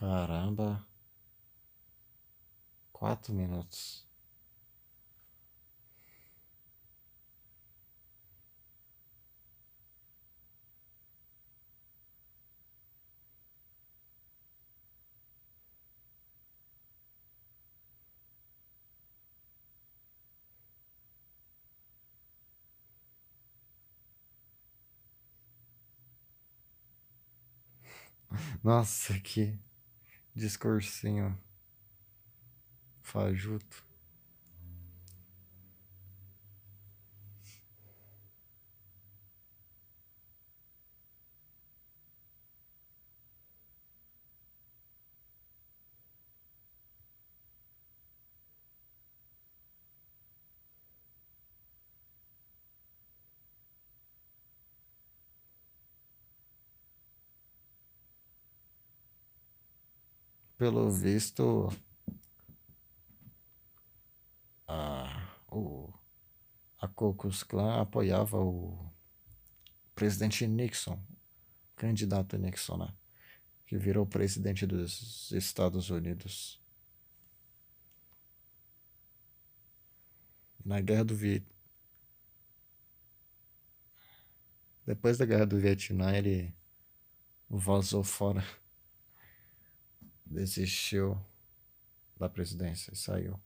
[0.00, 0.68] Caramba.
[2.92, 4.06] Quatro minutos.
[28.62, 29.58] Nossa, que
[30.40, 31.36] discursinho
[33.02, 33.89] fajuto.
[60.60, 61.70] Pelo visto,
[64.68, 65.90] a, o,
[66.78, 68.92] a Ku Klux Klan apoiava o
[69.94, 71.02] presidente Nixon,
[71.74, 72.94] candidato Nixon, né?
[73.64, 76.60] Que virou presidente dos Estados Unidos.
[80.62, 81.54] Na guerra do Vietnã.
[84.84, 86.54] Depois da guerra do Vietnã, ele
[87.48, 88.44] vazou fora
[90.30, 91.20] desistiu
[92.16, 93.38] da presidência e saiu.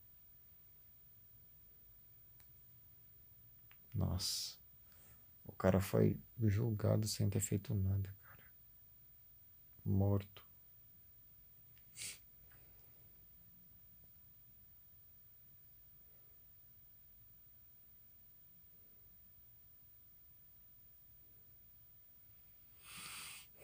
[3.95, 4.59] Nossa.
[5.47, 8.43] O cara foi julgado sem ter feito nada, cara.
[9.85, 10.45] Morto.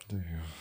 [0.09, 0.60] Deus.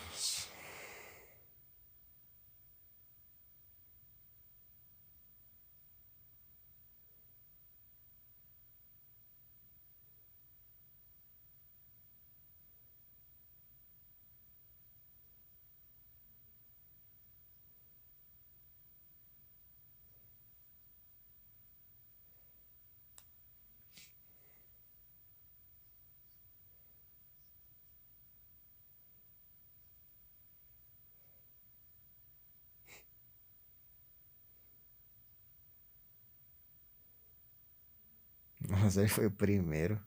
[38.90, 40.02] Mas ele foi o primeiro.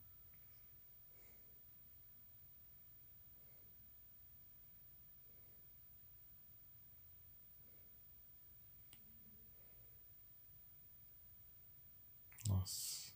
[12.48, 13.12] Nossa.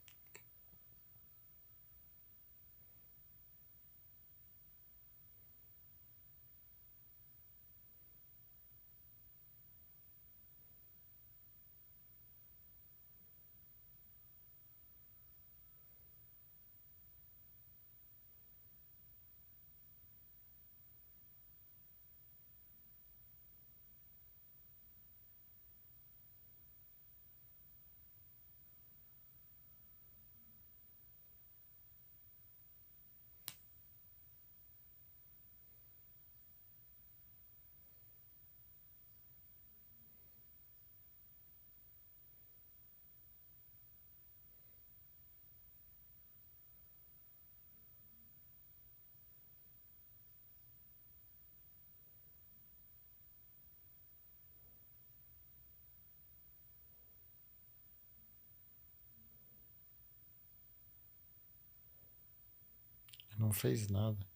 [63.38, 64.26] Não fez nada.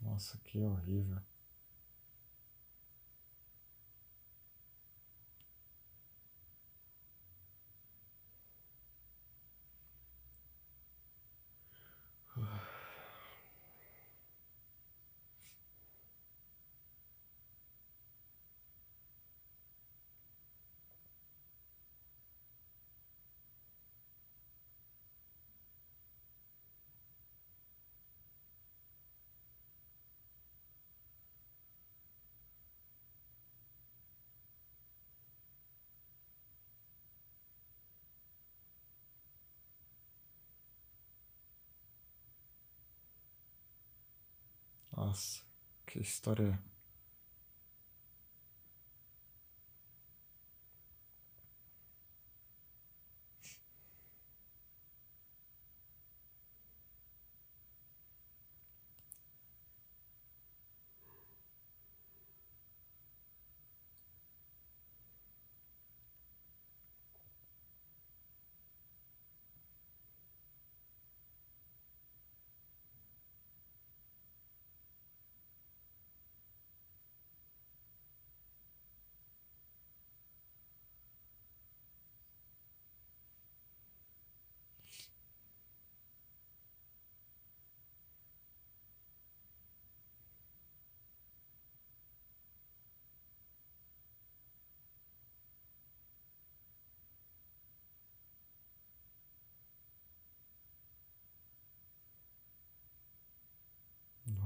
[0.00, 1.20] Nossa, que horrível.
[45.08, 45.40] Nossa,
[45.86, 46.62] que história.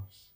[0.03, 0.31] house.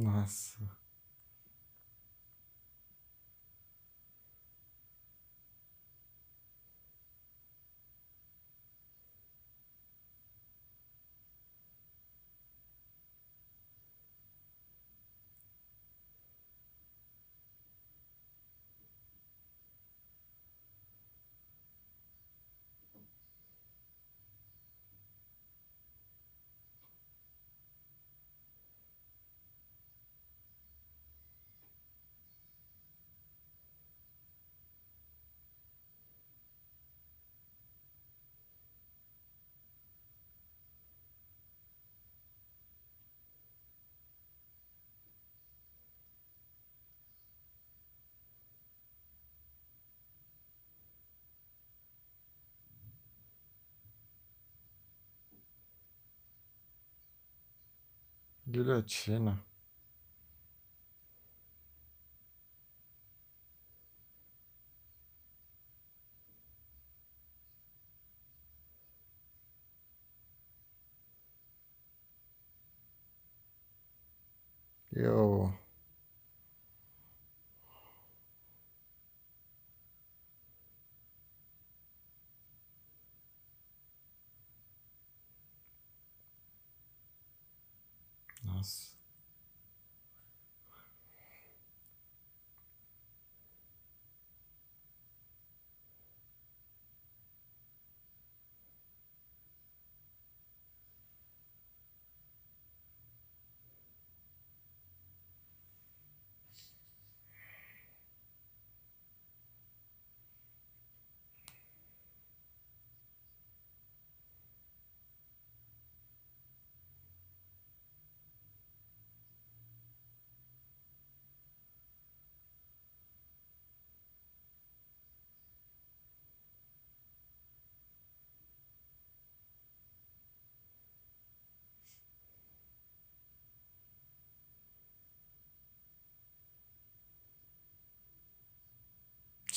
[0.00, 0.58] Nossa.
[58.50, 58.52] Nossa.
[58.52, 59.44] Guilhotina.
[74.92, 75.52] Eu.
[88.44, 88.90] Nossa.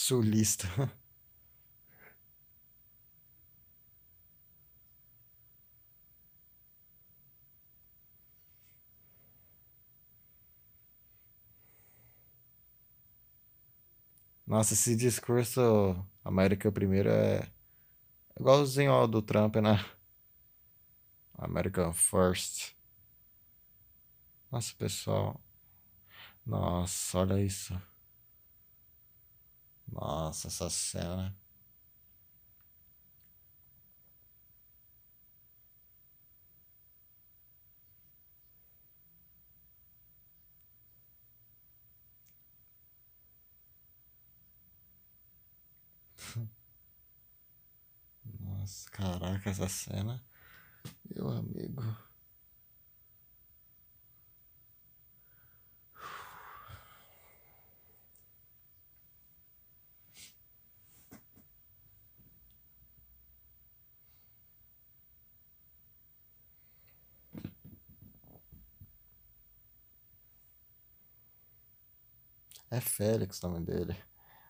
[0.04, 0.68] Sulista.
[14.46, 15.62] Nossa, esse discurso
[16.24, 17.50] América primeiro é
[18.40, 19.84] igualzinho ao do Trump, né?
[21.38, 22.76] American First.
[24.52, 25.42] Nossa, pessoal.
[26.46, 27.93] Nossa, olha isso.
[29.94, 31.36] Nossa, essa cena.
[48.40, 50.24] Nossa, caraca, essa cena.
[51.16, 51.84] Meu amigo.
[72.78, 73.96] É Félix o nome dele.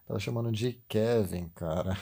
[0.07, 1.97] Tava chamando de Kevin, cara.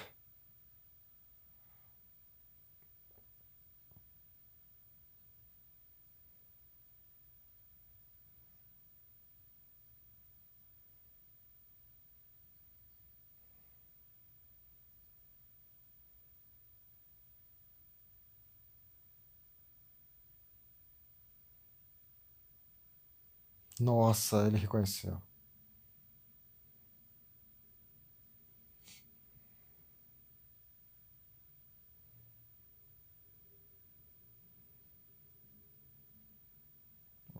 [23.81, 25.21] Nossa, ele reconheceu.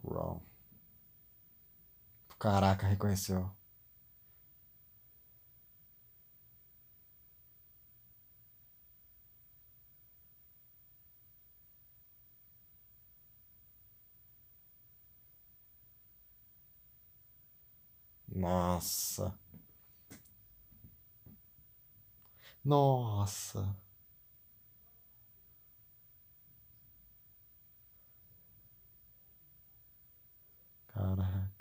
[0.03, 0.41] Wrong.
[2.41, 3.49] Caraca, reconheceu.
[18.27, 19.37] Nossa.
[22.65, 23.75] Nossa.
[30.87, 31.60] Caraca.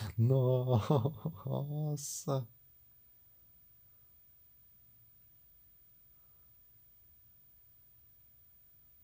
[0.18, 2.46] Nossa.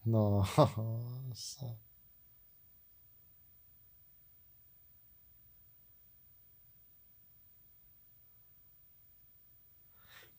[0.04, 1.78] Nossa.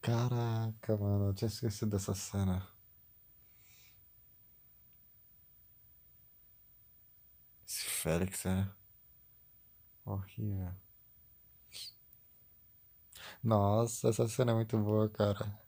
[0.01, 2.67] Caraca, mano, eu tinha esquecido dessa cena.
[7.67, 8.45] Esse Félix
[10.05, 10.75] horrível.
[13.43, 15.60] Nossa, essa cena é muito boa, cara.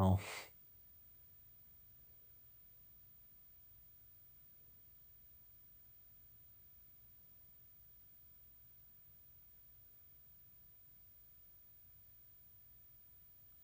[0.00, 0.18] Wrong.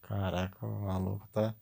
[0.03, 1.55] Caraca, o maluco tá.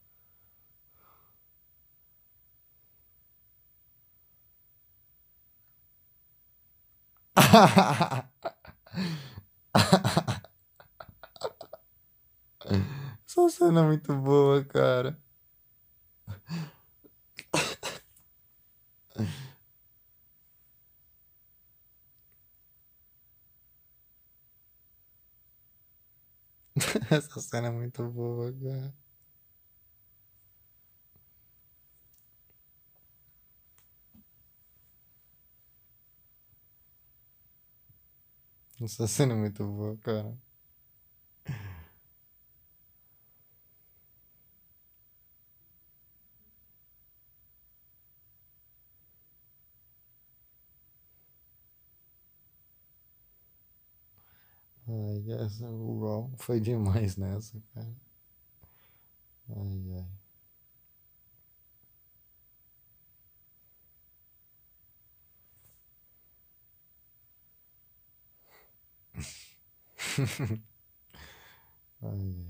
[13.36, 15.18] Essa cena é muito boa, cara.
[27.10, 28.94] Essa cena é muito boa, cara.
[38.80, 40.36] Essa cena é muito boa, cara.
[54.88, 57.94] Ai, essa, o Ron foi demais nessa, cara.
[59.48, 60.04] Ai,
[72.02, 72.44] ai.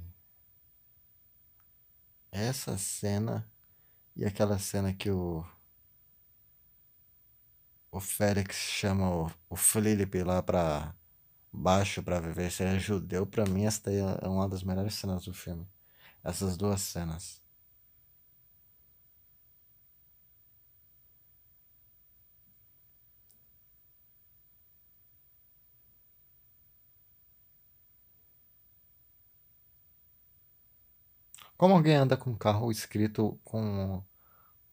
[2.31, 3.51] Essa cena
[4.16, 5.44] e aquela cena que o,
[7.90, 10.94] o Félix chama o, o Felipe lá pra
[11.55, 15.35] baixo pra viver se é judeu, pra mim daí é uma das melhores cenas do
[15.35, 15.66] filme.
[16.24, 17.43] Essas duas cenas.
[31.56, 34.01] Como alguém anda com um carro escrito com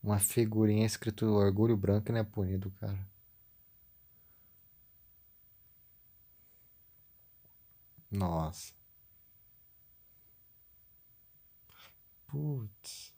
[0.04, 3.11] uma figurinha escrito orgulho branco e não é punido, cara?
[8.12, 8.74] Nossa.
[12.28, 13.14] Putz.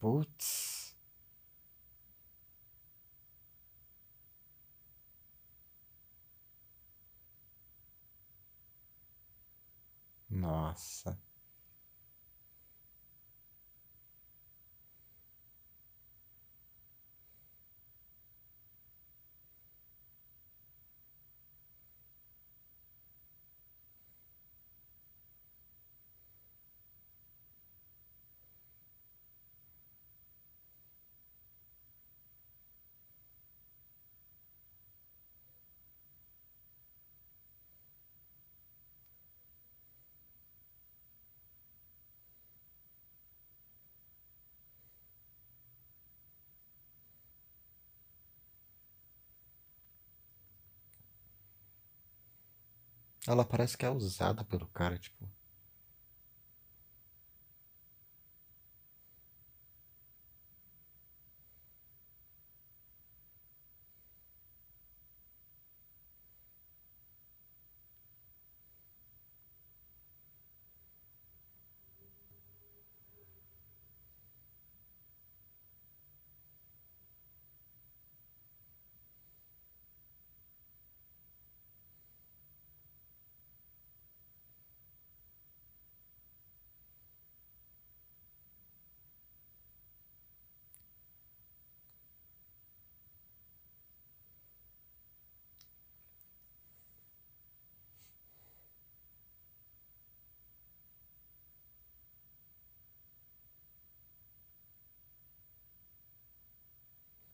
[0.00, 0.96] Putz.
[10.30, 11.18] Nossa.
[53.26, 55.28] Ela parece que é usada pelo cara, tipo.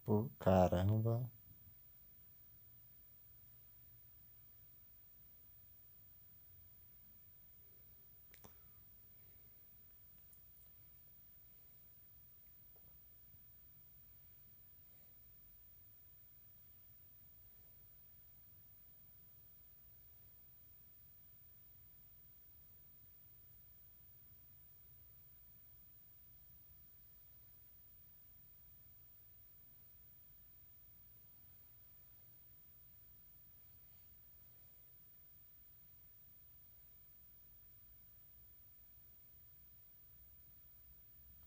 [0.07, 1.31] Pô, caramba.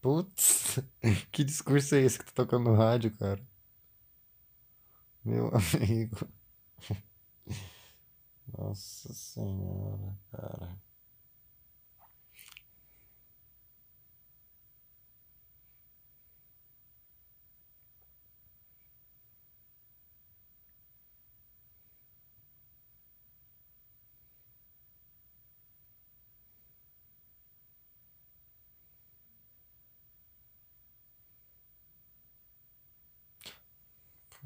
[0.01, 0.79] Putz,
[1.31, 3.41] que discurso é esse que tá tocando no rádio, cara?
[5.23, 6.27] Meu amigo.
[8.57, 10.77] Nossa senhora, cara.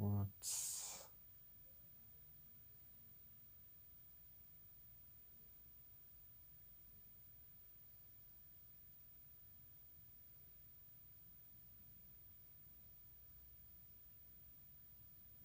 [0.03, 1.07] Putz.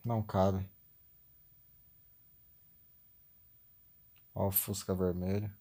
[0.05, 0.69] Não cabe.
[4.35, 5.53] Ó, Fusca vermelho.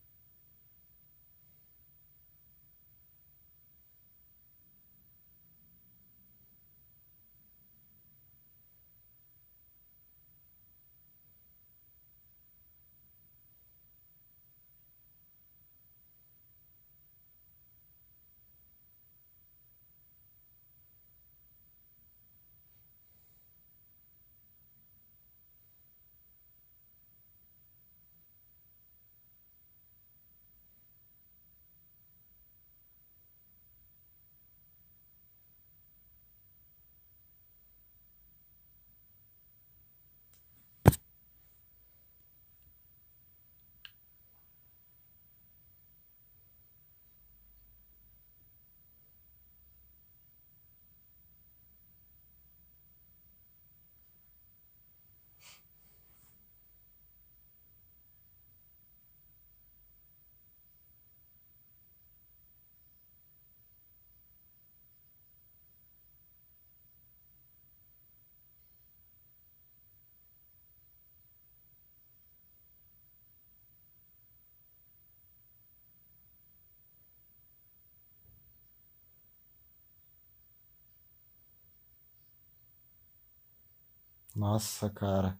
[84.38, 85.38] Nossa, cara.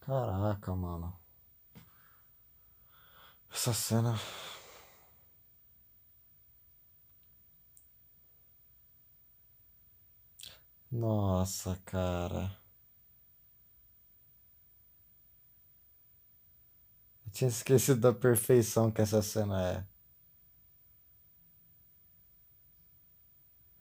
[0.00, 1.18] Caraca, mano.
[3.52, 4.18] Essa cena.
[10.92, 12.56] Nossa, cara.
[17.21, 19.84] Eu tinha esquecido da perfeição que essa cena é.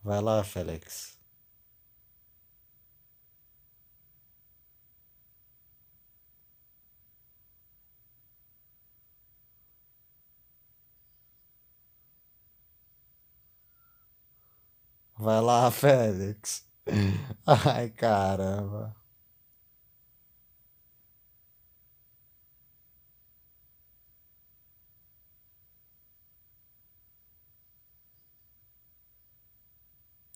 [0.03, 1.17] Vai lá, Félix.
[15.17, 16.65] Vai lá, Félix.
[17.45, 18.95] Ai, caramba.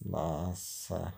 [0.05, 1.11] Nossa.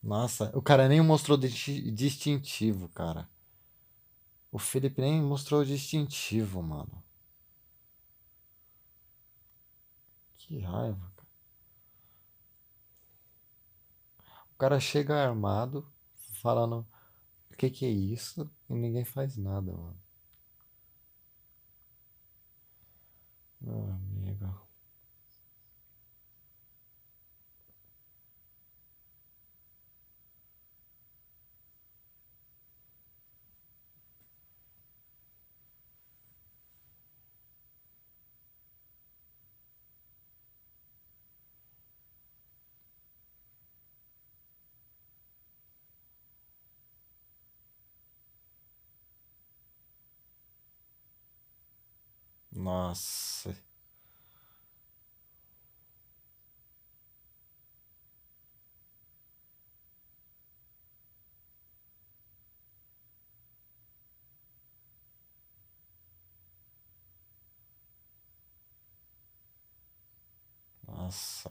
[0.00, 3.28] Nossa, o cara nem mostrou disti- distintivo, cara.
[4.50, 7.03] O Felipe nem mostrou distintivo, mano.
[10.46, 11.28] Que raiva, cara.
[14.52, 15.86] O cara chega armado,
[16.40, 16.86] falando
[17.52, 19.98] o que que é isso, e ninguém faz nada, mano.
[23.60, 24.63] Meu amigo.
[52.64, 53.54] Nossa.
[70.86, 71.50] Nossa.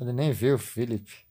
[0.00, 1.26] Ele nem viu Felipe.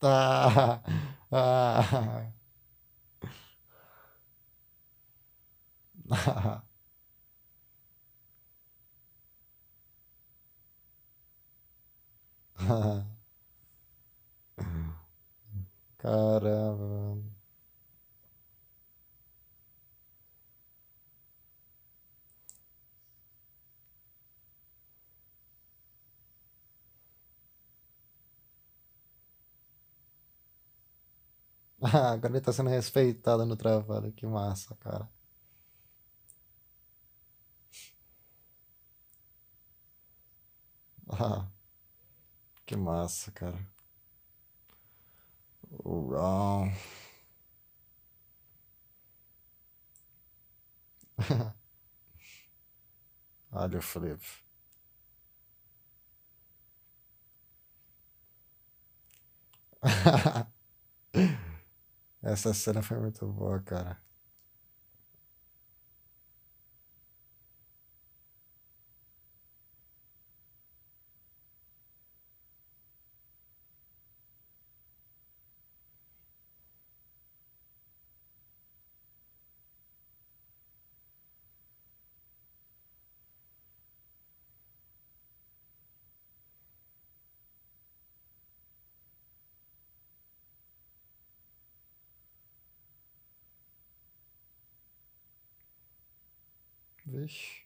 [0.00, 0.82] Tá.
[1.34, 2.32] Ah.
[15.98, 17.22] Caramba.
[31.82, 34.10] Ah, agora ele tá sendo respeitado no trabalho.
[34.12, 35.06] Que massa, cara.
[41.08, 41.48] Ah,
[42.72, 43.58] que massa, cara.
[45.84, 46.70] Uau.
[53.52, 54.20] Olha o Flip.
[62.22, 63.96] Essa cena foi muito boa, cara.
[97.22, 97.62] Vixe.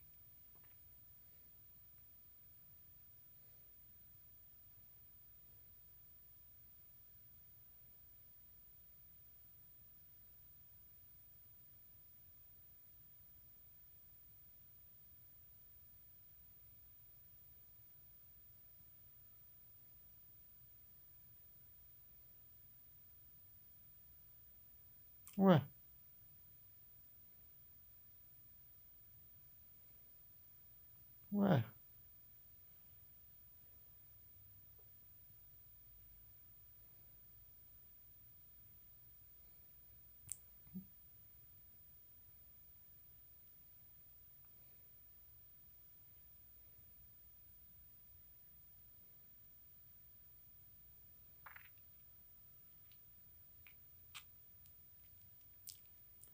[25.39, 25.61] Ué.
[31.37, 31.63] Ué.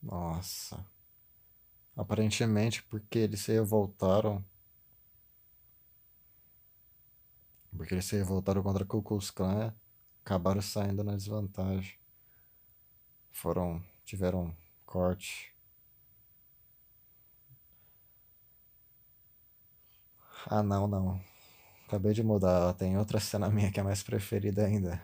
[0.02, 0.84] Nossa.
[1.96, 4.44] Aparentemente, porque eles se revoltaram.
[7.82, 9.74] Porque eles se revoltaram contra Ku Klux Klan,
[10.24, 11.98] acabaram saindo na desvantagem.
[13.32, 14.56] Foram, tiveram
[14.86, 15.52] corte.
[20.46, 21.20] Ah, não, não.
[21.88, 22.72] Acabei de mudar.
[22.74, 25.02] Tem outra cena minha que é mais preferida ainda.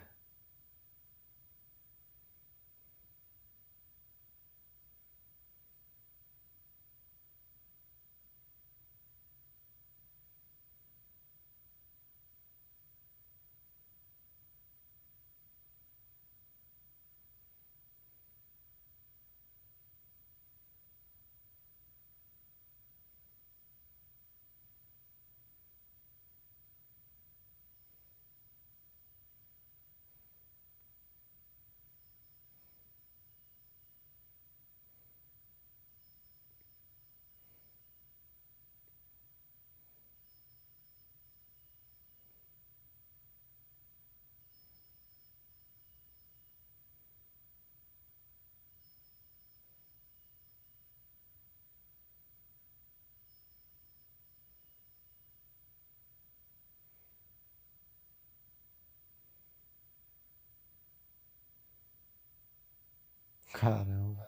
[63.53, 64.27] Caramba.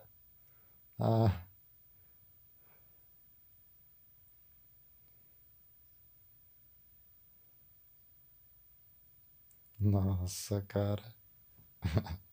[0.99, 1.47] Ah,
[9.81, 11.03] nossa, cara.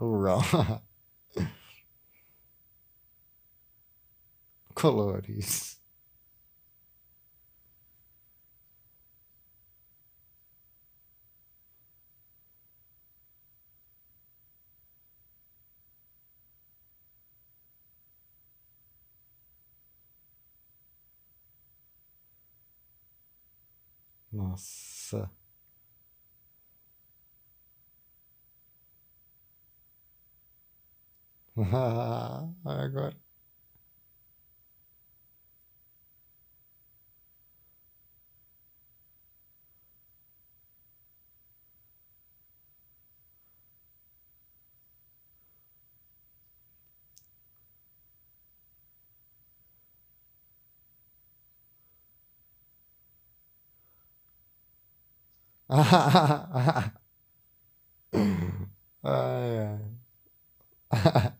[0.00, 0.42] O Ron.
[4.74, 5.78] Colores.
[24.32, 25.30] Nossa.
[32.64, 33.14] Agora.
[55.68, 56.92] Ai,
[59.02, 59.98] ai.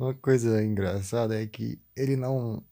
[0.00, 2.64] Uma coisa engraçada é que ele não.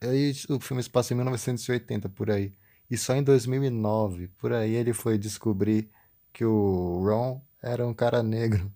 [0.00, 2.56] Aí o filme se passa em 1980 por aí.
[2.90, 5.90] E só em 2009, por aí, ele foi descobrir
[6.32, 8.72] que o Ron era um cara negro.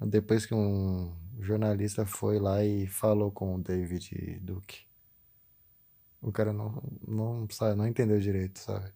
[0.00, 4.86] Depois que um jornalista foi lá e falou com o David Duke.
[6.22, 8.90] O cara não, não, sabe, não entendeu direito, sabe?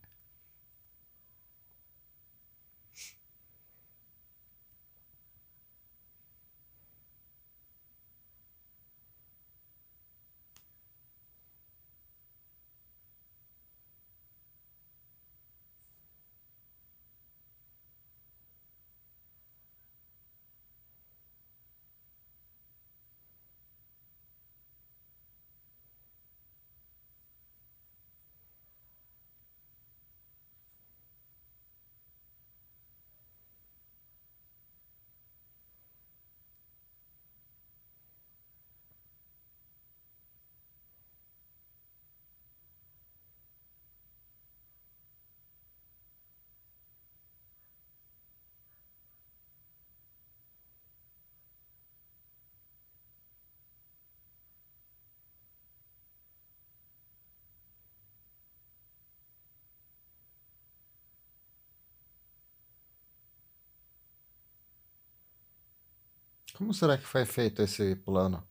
[66.61, 68.47] Como será que foi feito esse plano?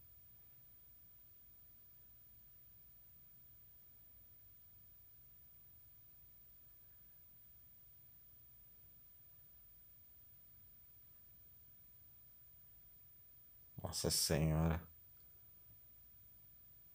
[13.83, 14.81] Nossa Senhora.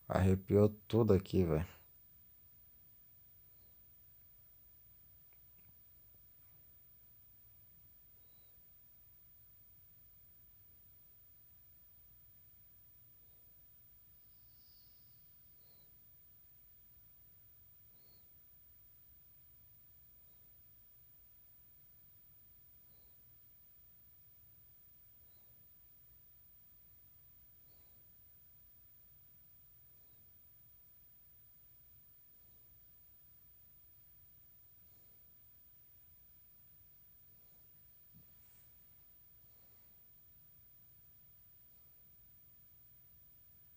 [0.09, 1.67] Arrepiou tudo aqui, velho.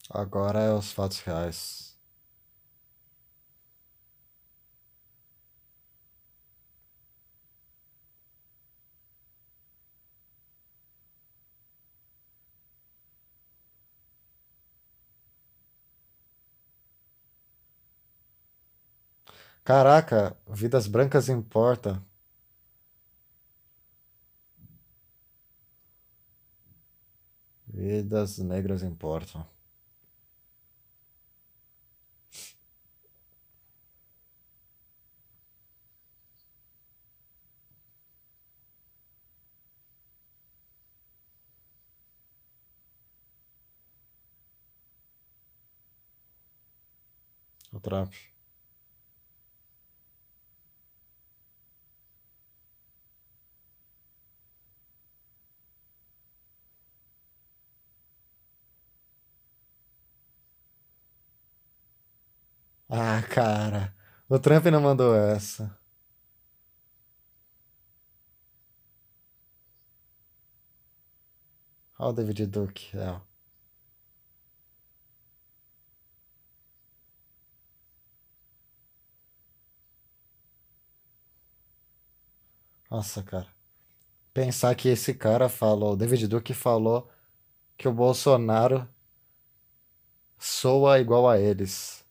[0.10, 1.98] Agora é os fatos reais.
[19.64, 22.02] Caraca, vidas brancas importam.
[27.66, 29.46] Vidas negras importam.
[47.88, 48.14] Trump.
[62.90, 63.94] Ah, cara.
[64.30, 65.78] O Trump não mandou essa.
[72.00, 72.98] Olha o David Duke.
[72.98, 73.22] É.
[82.90, 83.48] Nossa, cara.
[84.34, 87.10] Pensar que esse cara falou, o David Duke falou
[87.78, 88.88] que o Bolsonaro
[90.40, 92.04] soa igual a eles.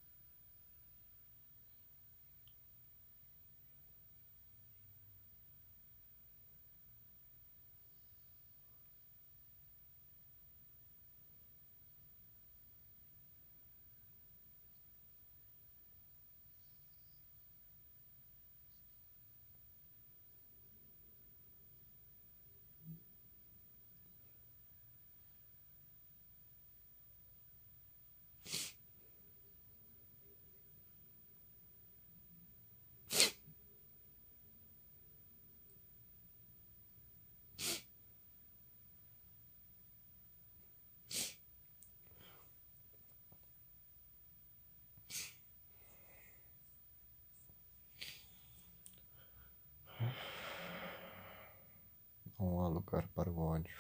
[52.39, 53.77] Não há lugar para o ódio.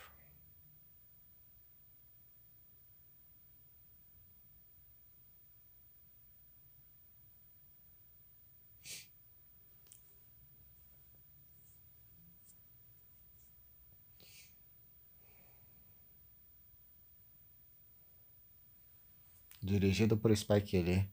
[19.78, 21.06] Dirigido por Spike Lee.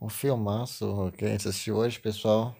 [0.00, 2.56] Um filmaço que a gente assistiu hoje, pessoal.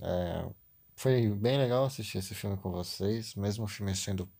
[0.00, 0.48] É,
[0.94, 4.30] foi bem legal assistir esse filme com vocês, mesmo o filme sendo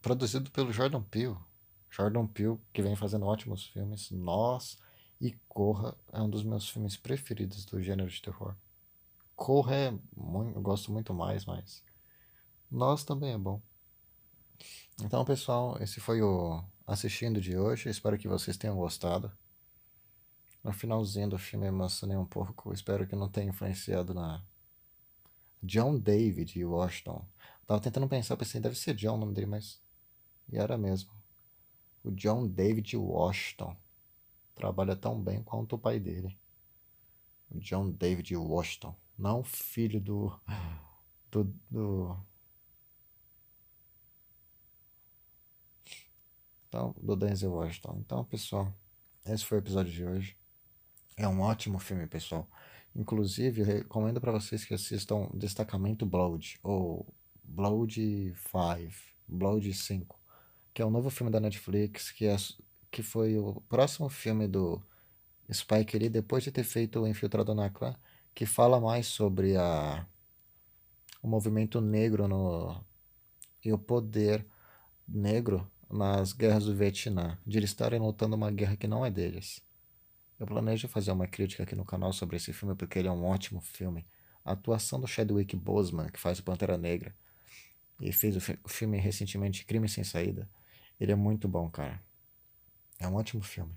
[0.00, 1.36] produzido pelo Jordan Peele.
[1.90, 4.10] Jordan Peele, que vem fazendo ótimos filmes.
[4.10, 4.78] Nós
[5.20, 8.56] e Corra é um dos meus filmes preferidos do gênero de terror.
[9.36, 11.82] Corra é muito, eu gosto muito mais, mas
[12.70, 13.60] Nós também é bom.
[15.02, 17.88] Então, pessoal, esse foi o assistindo de hoje.
[17.88, 19.32] Espero que vocês tenham gostado.
[20.62, 22.72] No finalzinho do filme emocionei um pouco.
[22.72, 24.44] Espero que não tenha influenciado na
[25.62, 27.26] John David Washington.
[27.60, 29.80] Eu tava tentando pensar, pensei, deve ser John o nome dele, mas.
[30.48, 31.10] E era mesmo.
[32.04, 33.76] O John David Washington.
[34.54, 36.38] Trabalha tão bem quanto o pai dele.
[37.50, 38.94] O John David Washington.
[39.16, 40.32] Não filho do.
[41.30, 41.44] do.
[41.70, 42.16] do
[46.72, 47.98] então, do Denzel Washington.
[47.98, 48.72] Então, pessoal,
[49.26, 50.38] esse foi o episódio de hoje.
[51.18, 52.48] É um ótimo filme, pessoal.
[52.96, 57.06] Inclusive, recomendo para vocês que assistam Destacamento Blood, ou
[57.44, 58.88] Blood 5,
[59.28, 60.18] Blood 5,
[60.72, 62.36] que é um novo filme da Netflix, que, é,
[62.90, 64.82] que foi o próximo filme do
[65.52, 67.94] Spike Lee, depois de ter feito o Infiltrado na Clã,
[68.34, 70.06] que fala mais sobre a,
[71.22, 72.82] o movimento negro no,
[73.62, 74.46] e o poder
[75.06, 79.62] negro nas guerras do Vietnã, de eles estarem lutando uma guerra que não é deles.
[80.40, 83.24] Eu planejo fazer uma crítica aqui no canal sobre esse filme porque ele é um
[83.24, 84.06] ótimo filme.
[84.44, 87.14] A atuação do Chadwick Boseman, que faz o Pantera Negra,
[88.00, 90.50] e fez o, o filme recentemente Crime Sem Saída,
[90.98, 92.02] ele é muito bom, cara.
[92.98, 93.76] É um ótimo filme.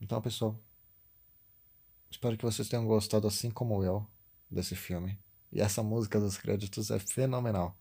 [0.00, 0.58] Então, pessoal,
[2.10, 4.06] espero que vocês tenham gostado assim como eu
[4.50, 5.20] desse filme.
[5.52, 7.78] E essa música dos créditos é fenomenal.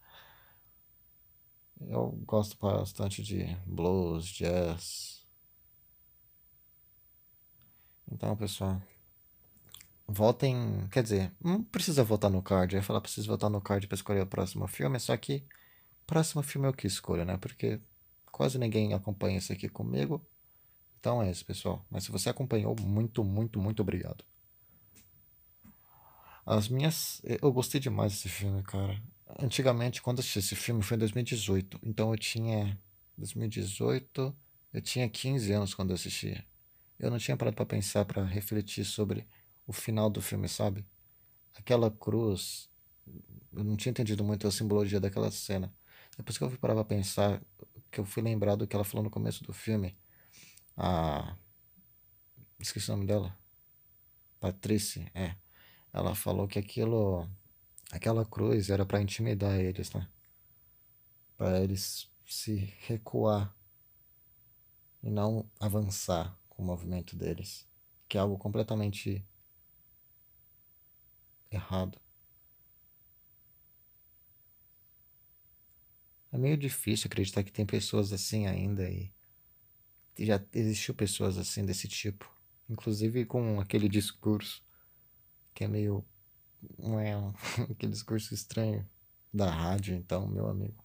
[1.88, 5.22] Eu gosto bastante de blues, jazz,
[8.12, 8.82] então, pessoal,
[10.08, 10.88] votem.
[10.92, 12.76] Quer dizer, não precisa votar no card.
[12.76, 15.44] Eu ia falar precisa votar no card para escolher o próximo filme, só que
[16.06, 17.38] próximo filme o que escolho, né?
[17.38, 17.80] Porque
[18.32, 20.22] quase ninguém acompanha esse aqui comigo.
[21.00, 21.86] Então é isso, pessoal.
[21.90, 24.24] Mas se você acompanhou, muito, muito, muito obrigado.
[26.46, 27.22] As minhas.
[27.24, 29.02] Eu gostei demais desse filme, cara.
[29.40, 31.80] Antigamente, quando assisti esse filme, foi em 2018.
[31.84, 32.80] Então eu tinha.
[33.18, 34.36] 2018.
[34.74, 36.46] Eu tinha 15 anos quando eu assisti
[37.02, 39.28] eu não tinha parado para pensar, para refletir sobre
[39.66, 40.86] o final do filme, sabe?
[41.56, 42.70] Aquela cruz,
[43.52, 45.74] eu não tinha entendido muito a simbologia daquela cena.
[46.16, 47.42] Depois que eu fui parar pra pensar,
[47.90, 49.98] que eu fui lembrado do que ela falou no começo do filme,
[50.78, 51.36] a.
[52.60, 53.36] Esqueci o nome dela.
[54.40, 55.36] Patrice, é.
[55.92, 57.28] Ela falou que aquilo.
[57.92, 60.08] Aquela cruz era para intimidar eles, né?
[61.38, 62.56] Para eles se
[62.88, 63.54] recuar
[65.04, 67.68] e não avançar o movimento deles,
[68.08, 69.26] que é algo completamente
[71.52, 72.00] errado.
[76.32, 79.12] É meio difícil acreditar que tem pessoas assim ainda e
[80.18, 82.32] já existiu pessoas assim desse tipo,
[82.70, 84.64] inclusive com aquele discurso
[85.54, 86.06] que é meio
[87.70, 88.88] aquele discurso estranho
[89.34, 90.84] da rádio, então, meu amigo.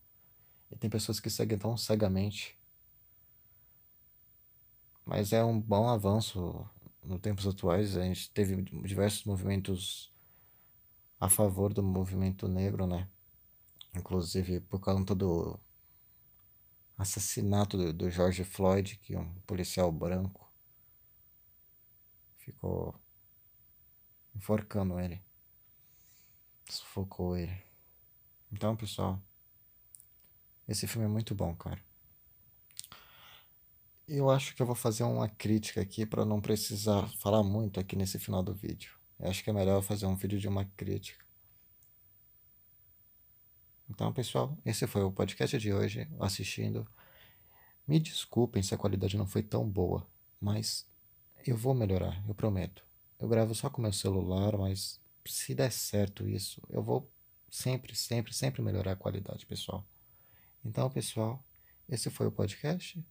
[0.70, 2.58] E tem pessoas que seguem tão cegamente
[5.06, 6.68] mas é um bom avanço
[7.04, 10.12] nos tempos atuais, a gente teve diversos movimentos
[11.20, 13.08] a favor do movimento negro, né?
[13.94, 15.58] Inclusive por conta do
[16.98, 20.44] assassinato do, do George Floyd, que é um policial branco
[22.38, 22.94] ficou
[24.34, 25.20] enforcando ele,
[26.68, 27.62] sufocou ele.
[28.52, 29.20] Então, pessoal,
[30.68, 31.80] esse filme é muito bom, cara.
[34.08, 37.96] Eu acho que eu vou fazer uma crítica aqui para não precisar falar muito aqui
[37.96, 38.96] nesse final do vídeo.
[39.18, 41.24] Eu acho que é melhor fazer um vídeo de uma crítica.
[43.88, 46.86] Então, pessoal, esse foi o podcast de hoje, assistindo.
[47.86, 50.06] Me desculpem se a qualidade não foi tão boa,
[50.40, 50.88] mas
[51.46, 52.84] eu vou melhorar, eu prometo.
[53.18, 57.10] Eu gravo só com meu celular, mas se der certo isso, eu vou
[57.50, 59.86] sempre, sempre, sempre melhorar a qualidade, pessoal.
[60.64, 61.44] Então, pessoal,
[61.88, 63.04] esse foi o podcast.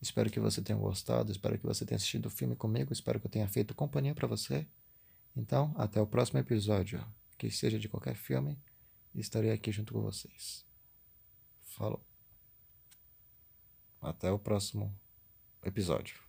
[0.00, 3.26] Espero que você tenha gostado, espero que você tenha assistido o filme comigo, espero que
[3.26, 4.66] eu tenha feito companhia para você.
[5.36, 7.04] Então, até o próximo episódio,
[7.36, 8.58] que seja de qualquer filme,
[9.14, 10.64] estarei aqui junto com vocês.
[11.62, 12.04] Falou.
[14.00, 14.94] Até o próximo
[15.64, 16.20] episódio.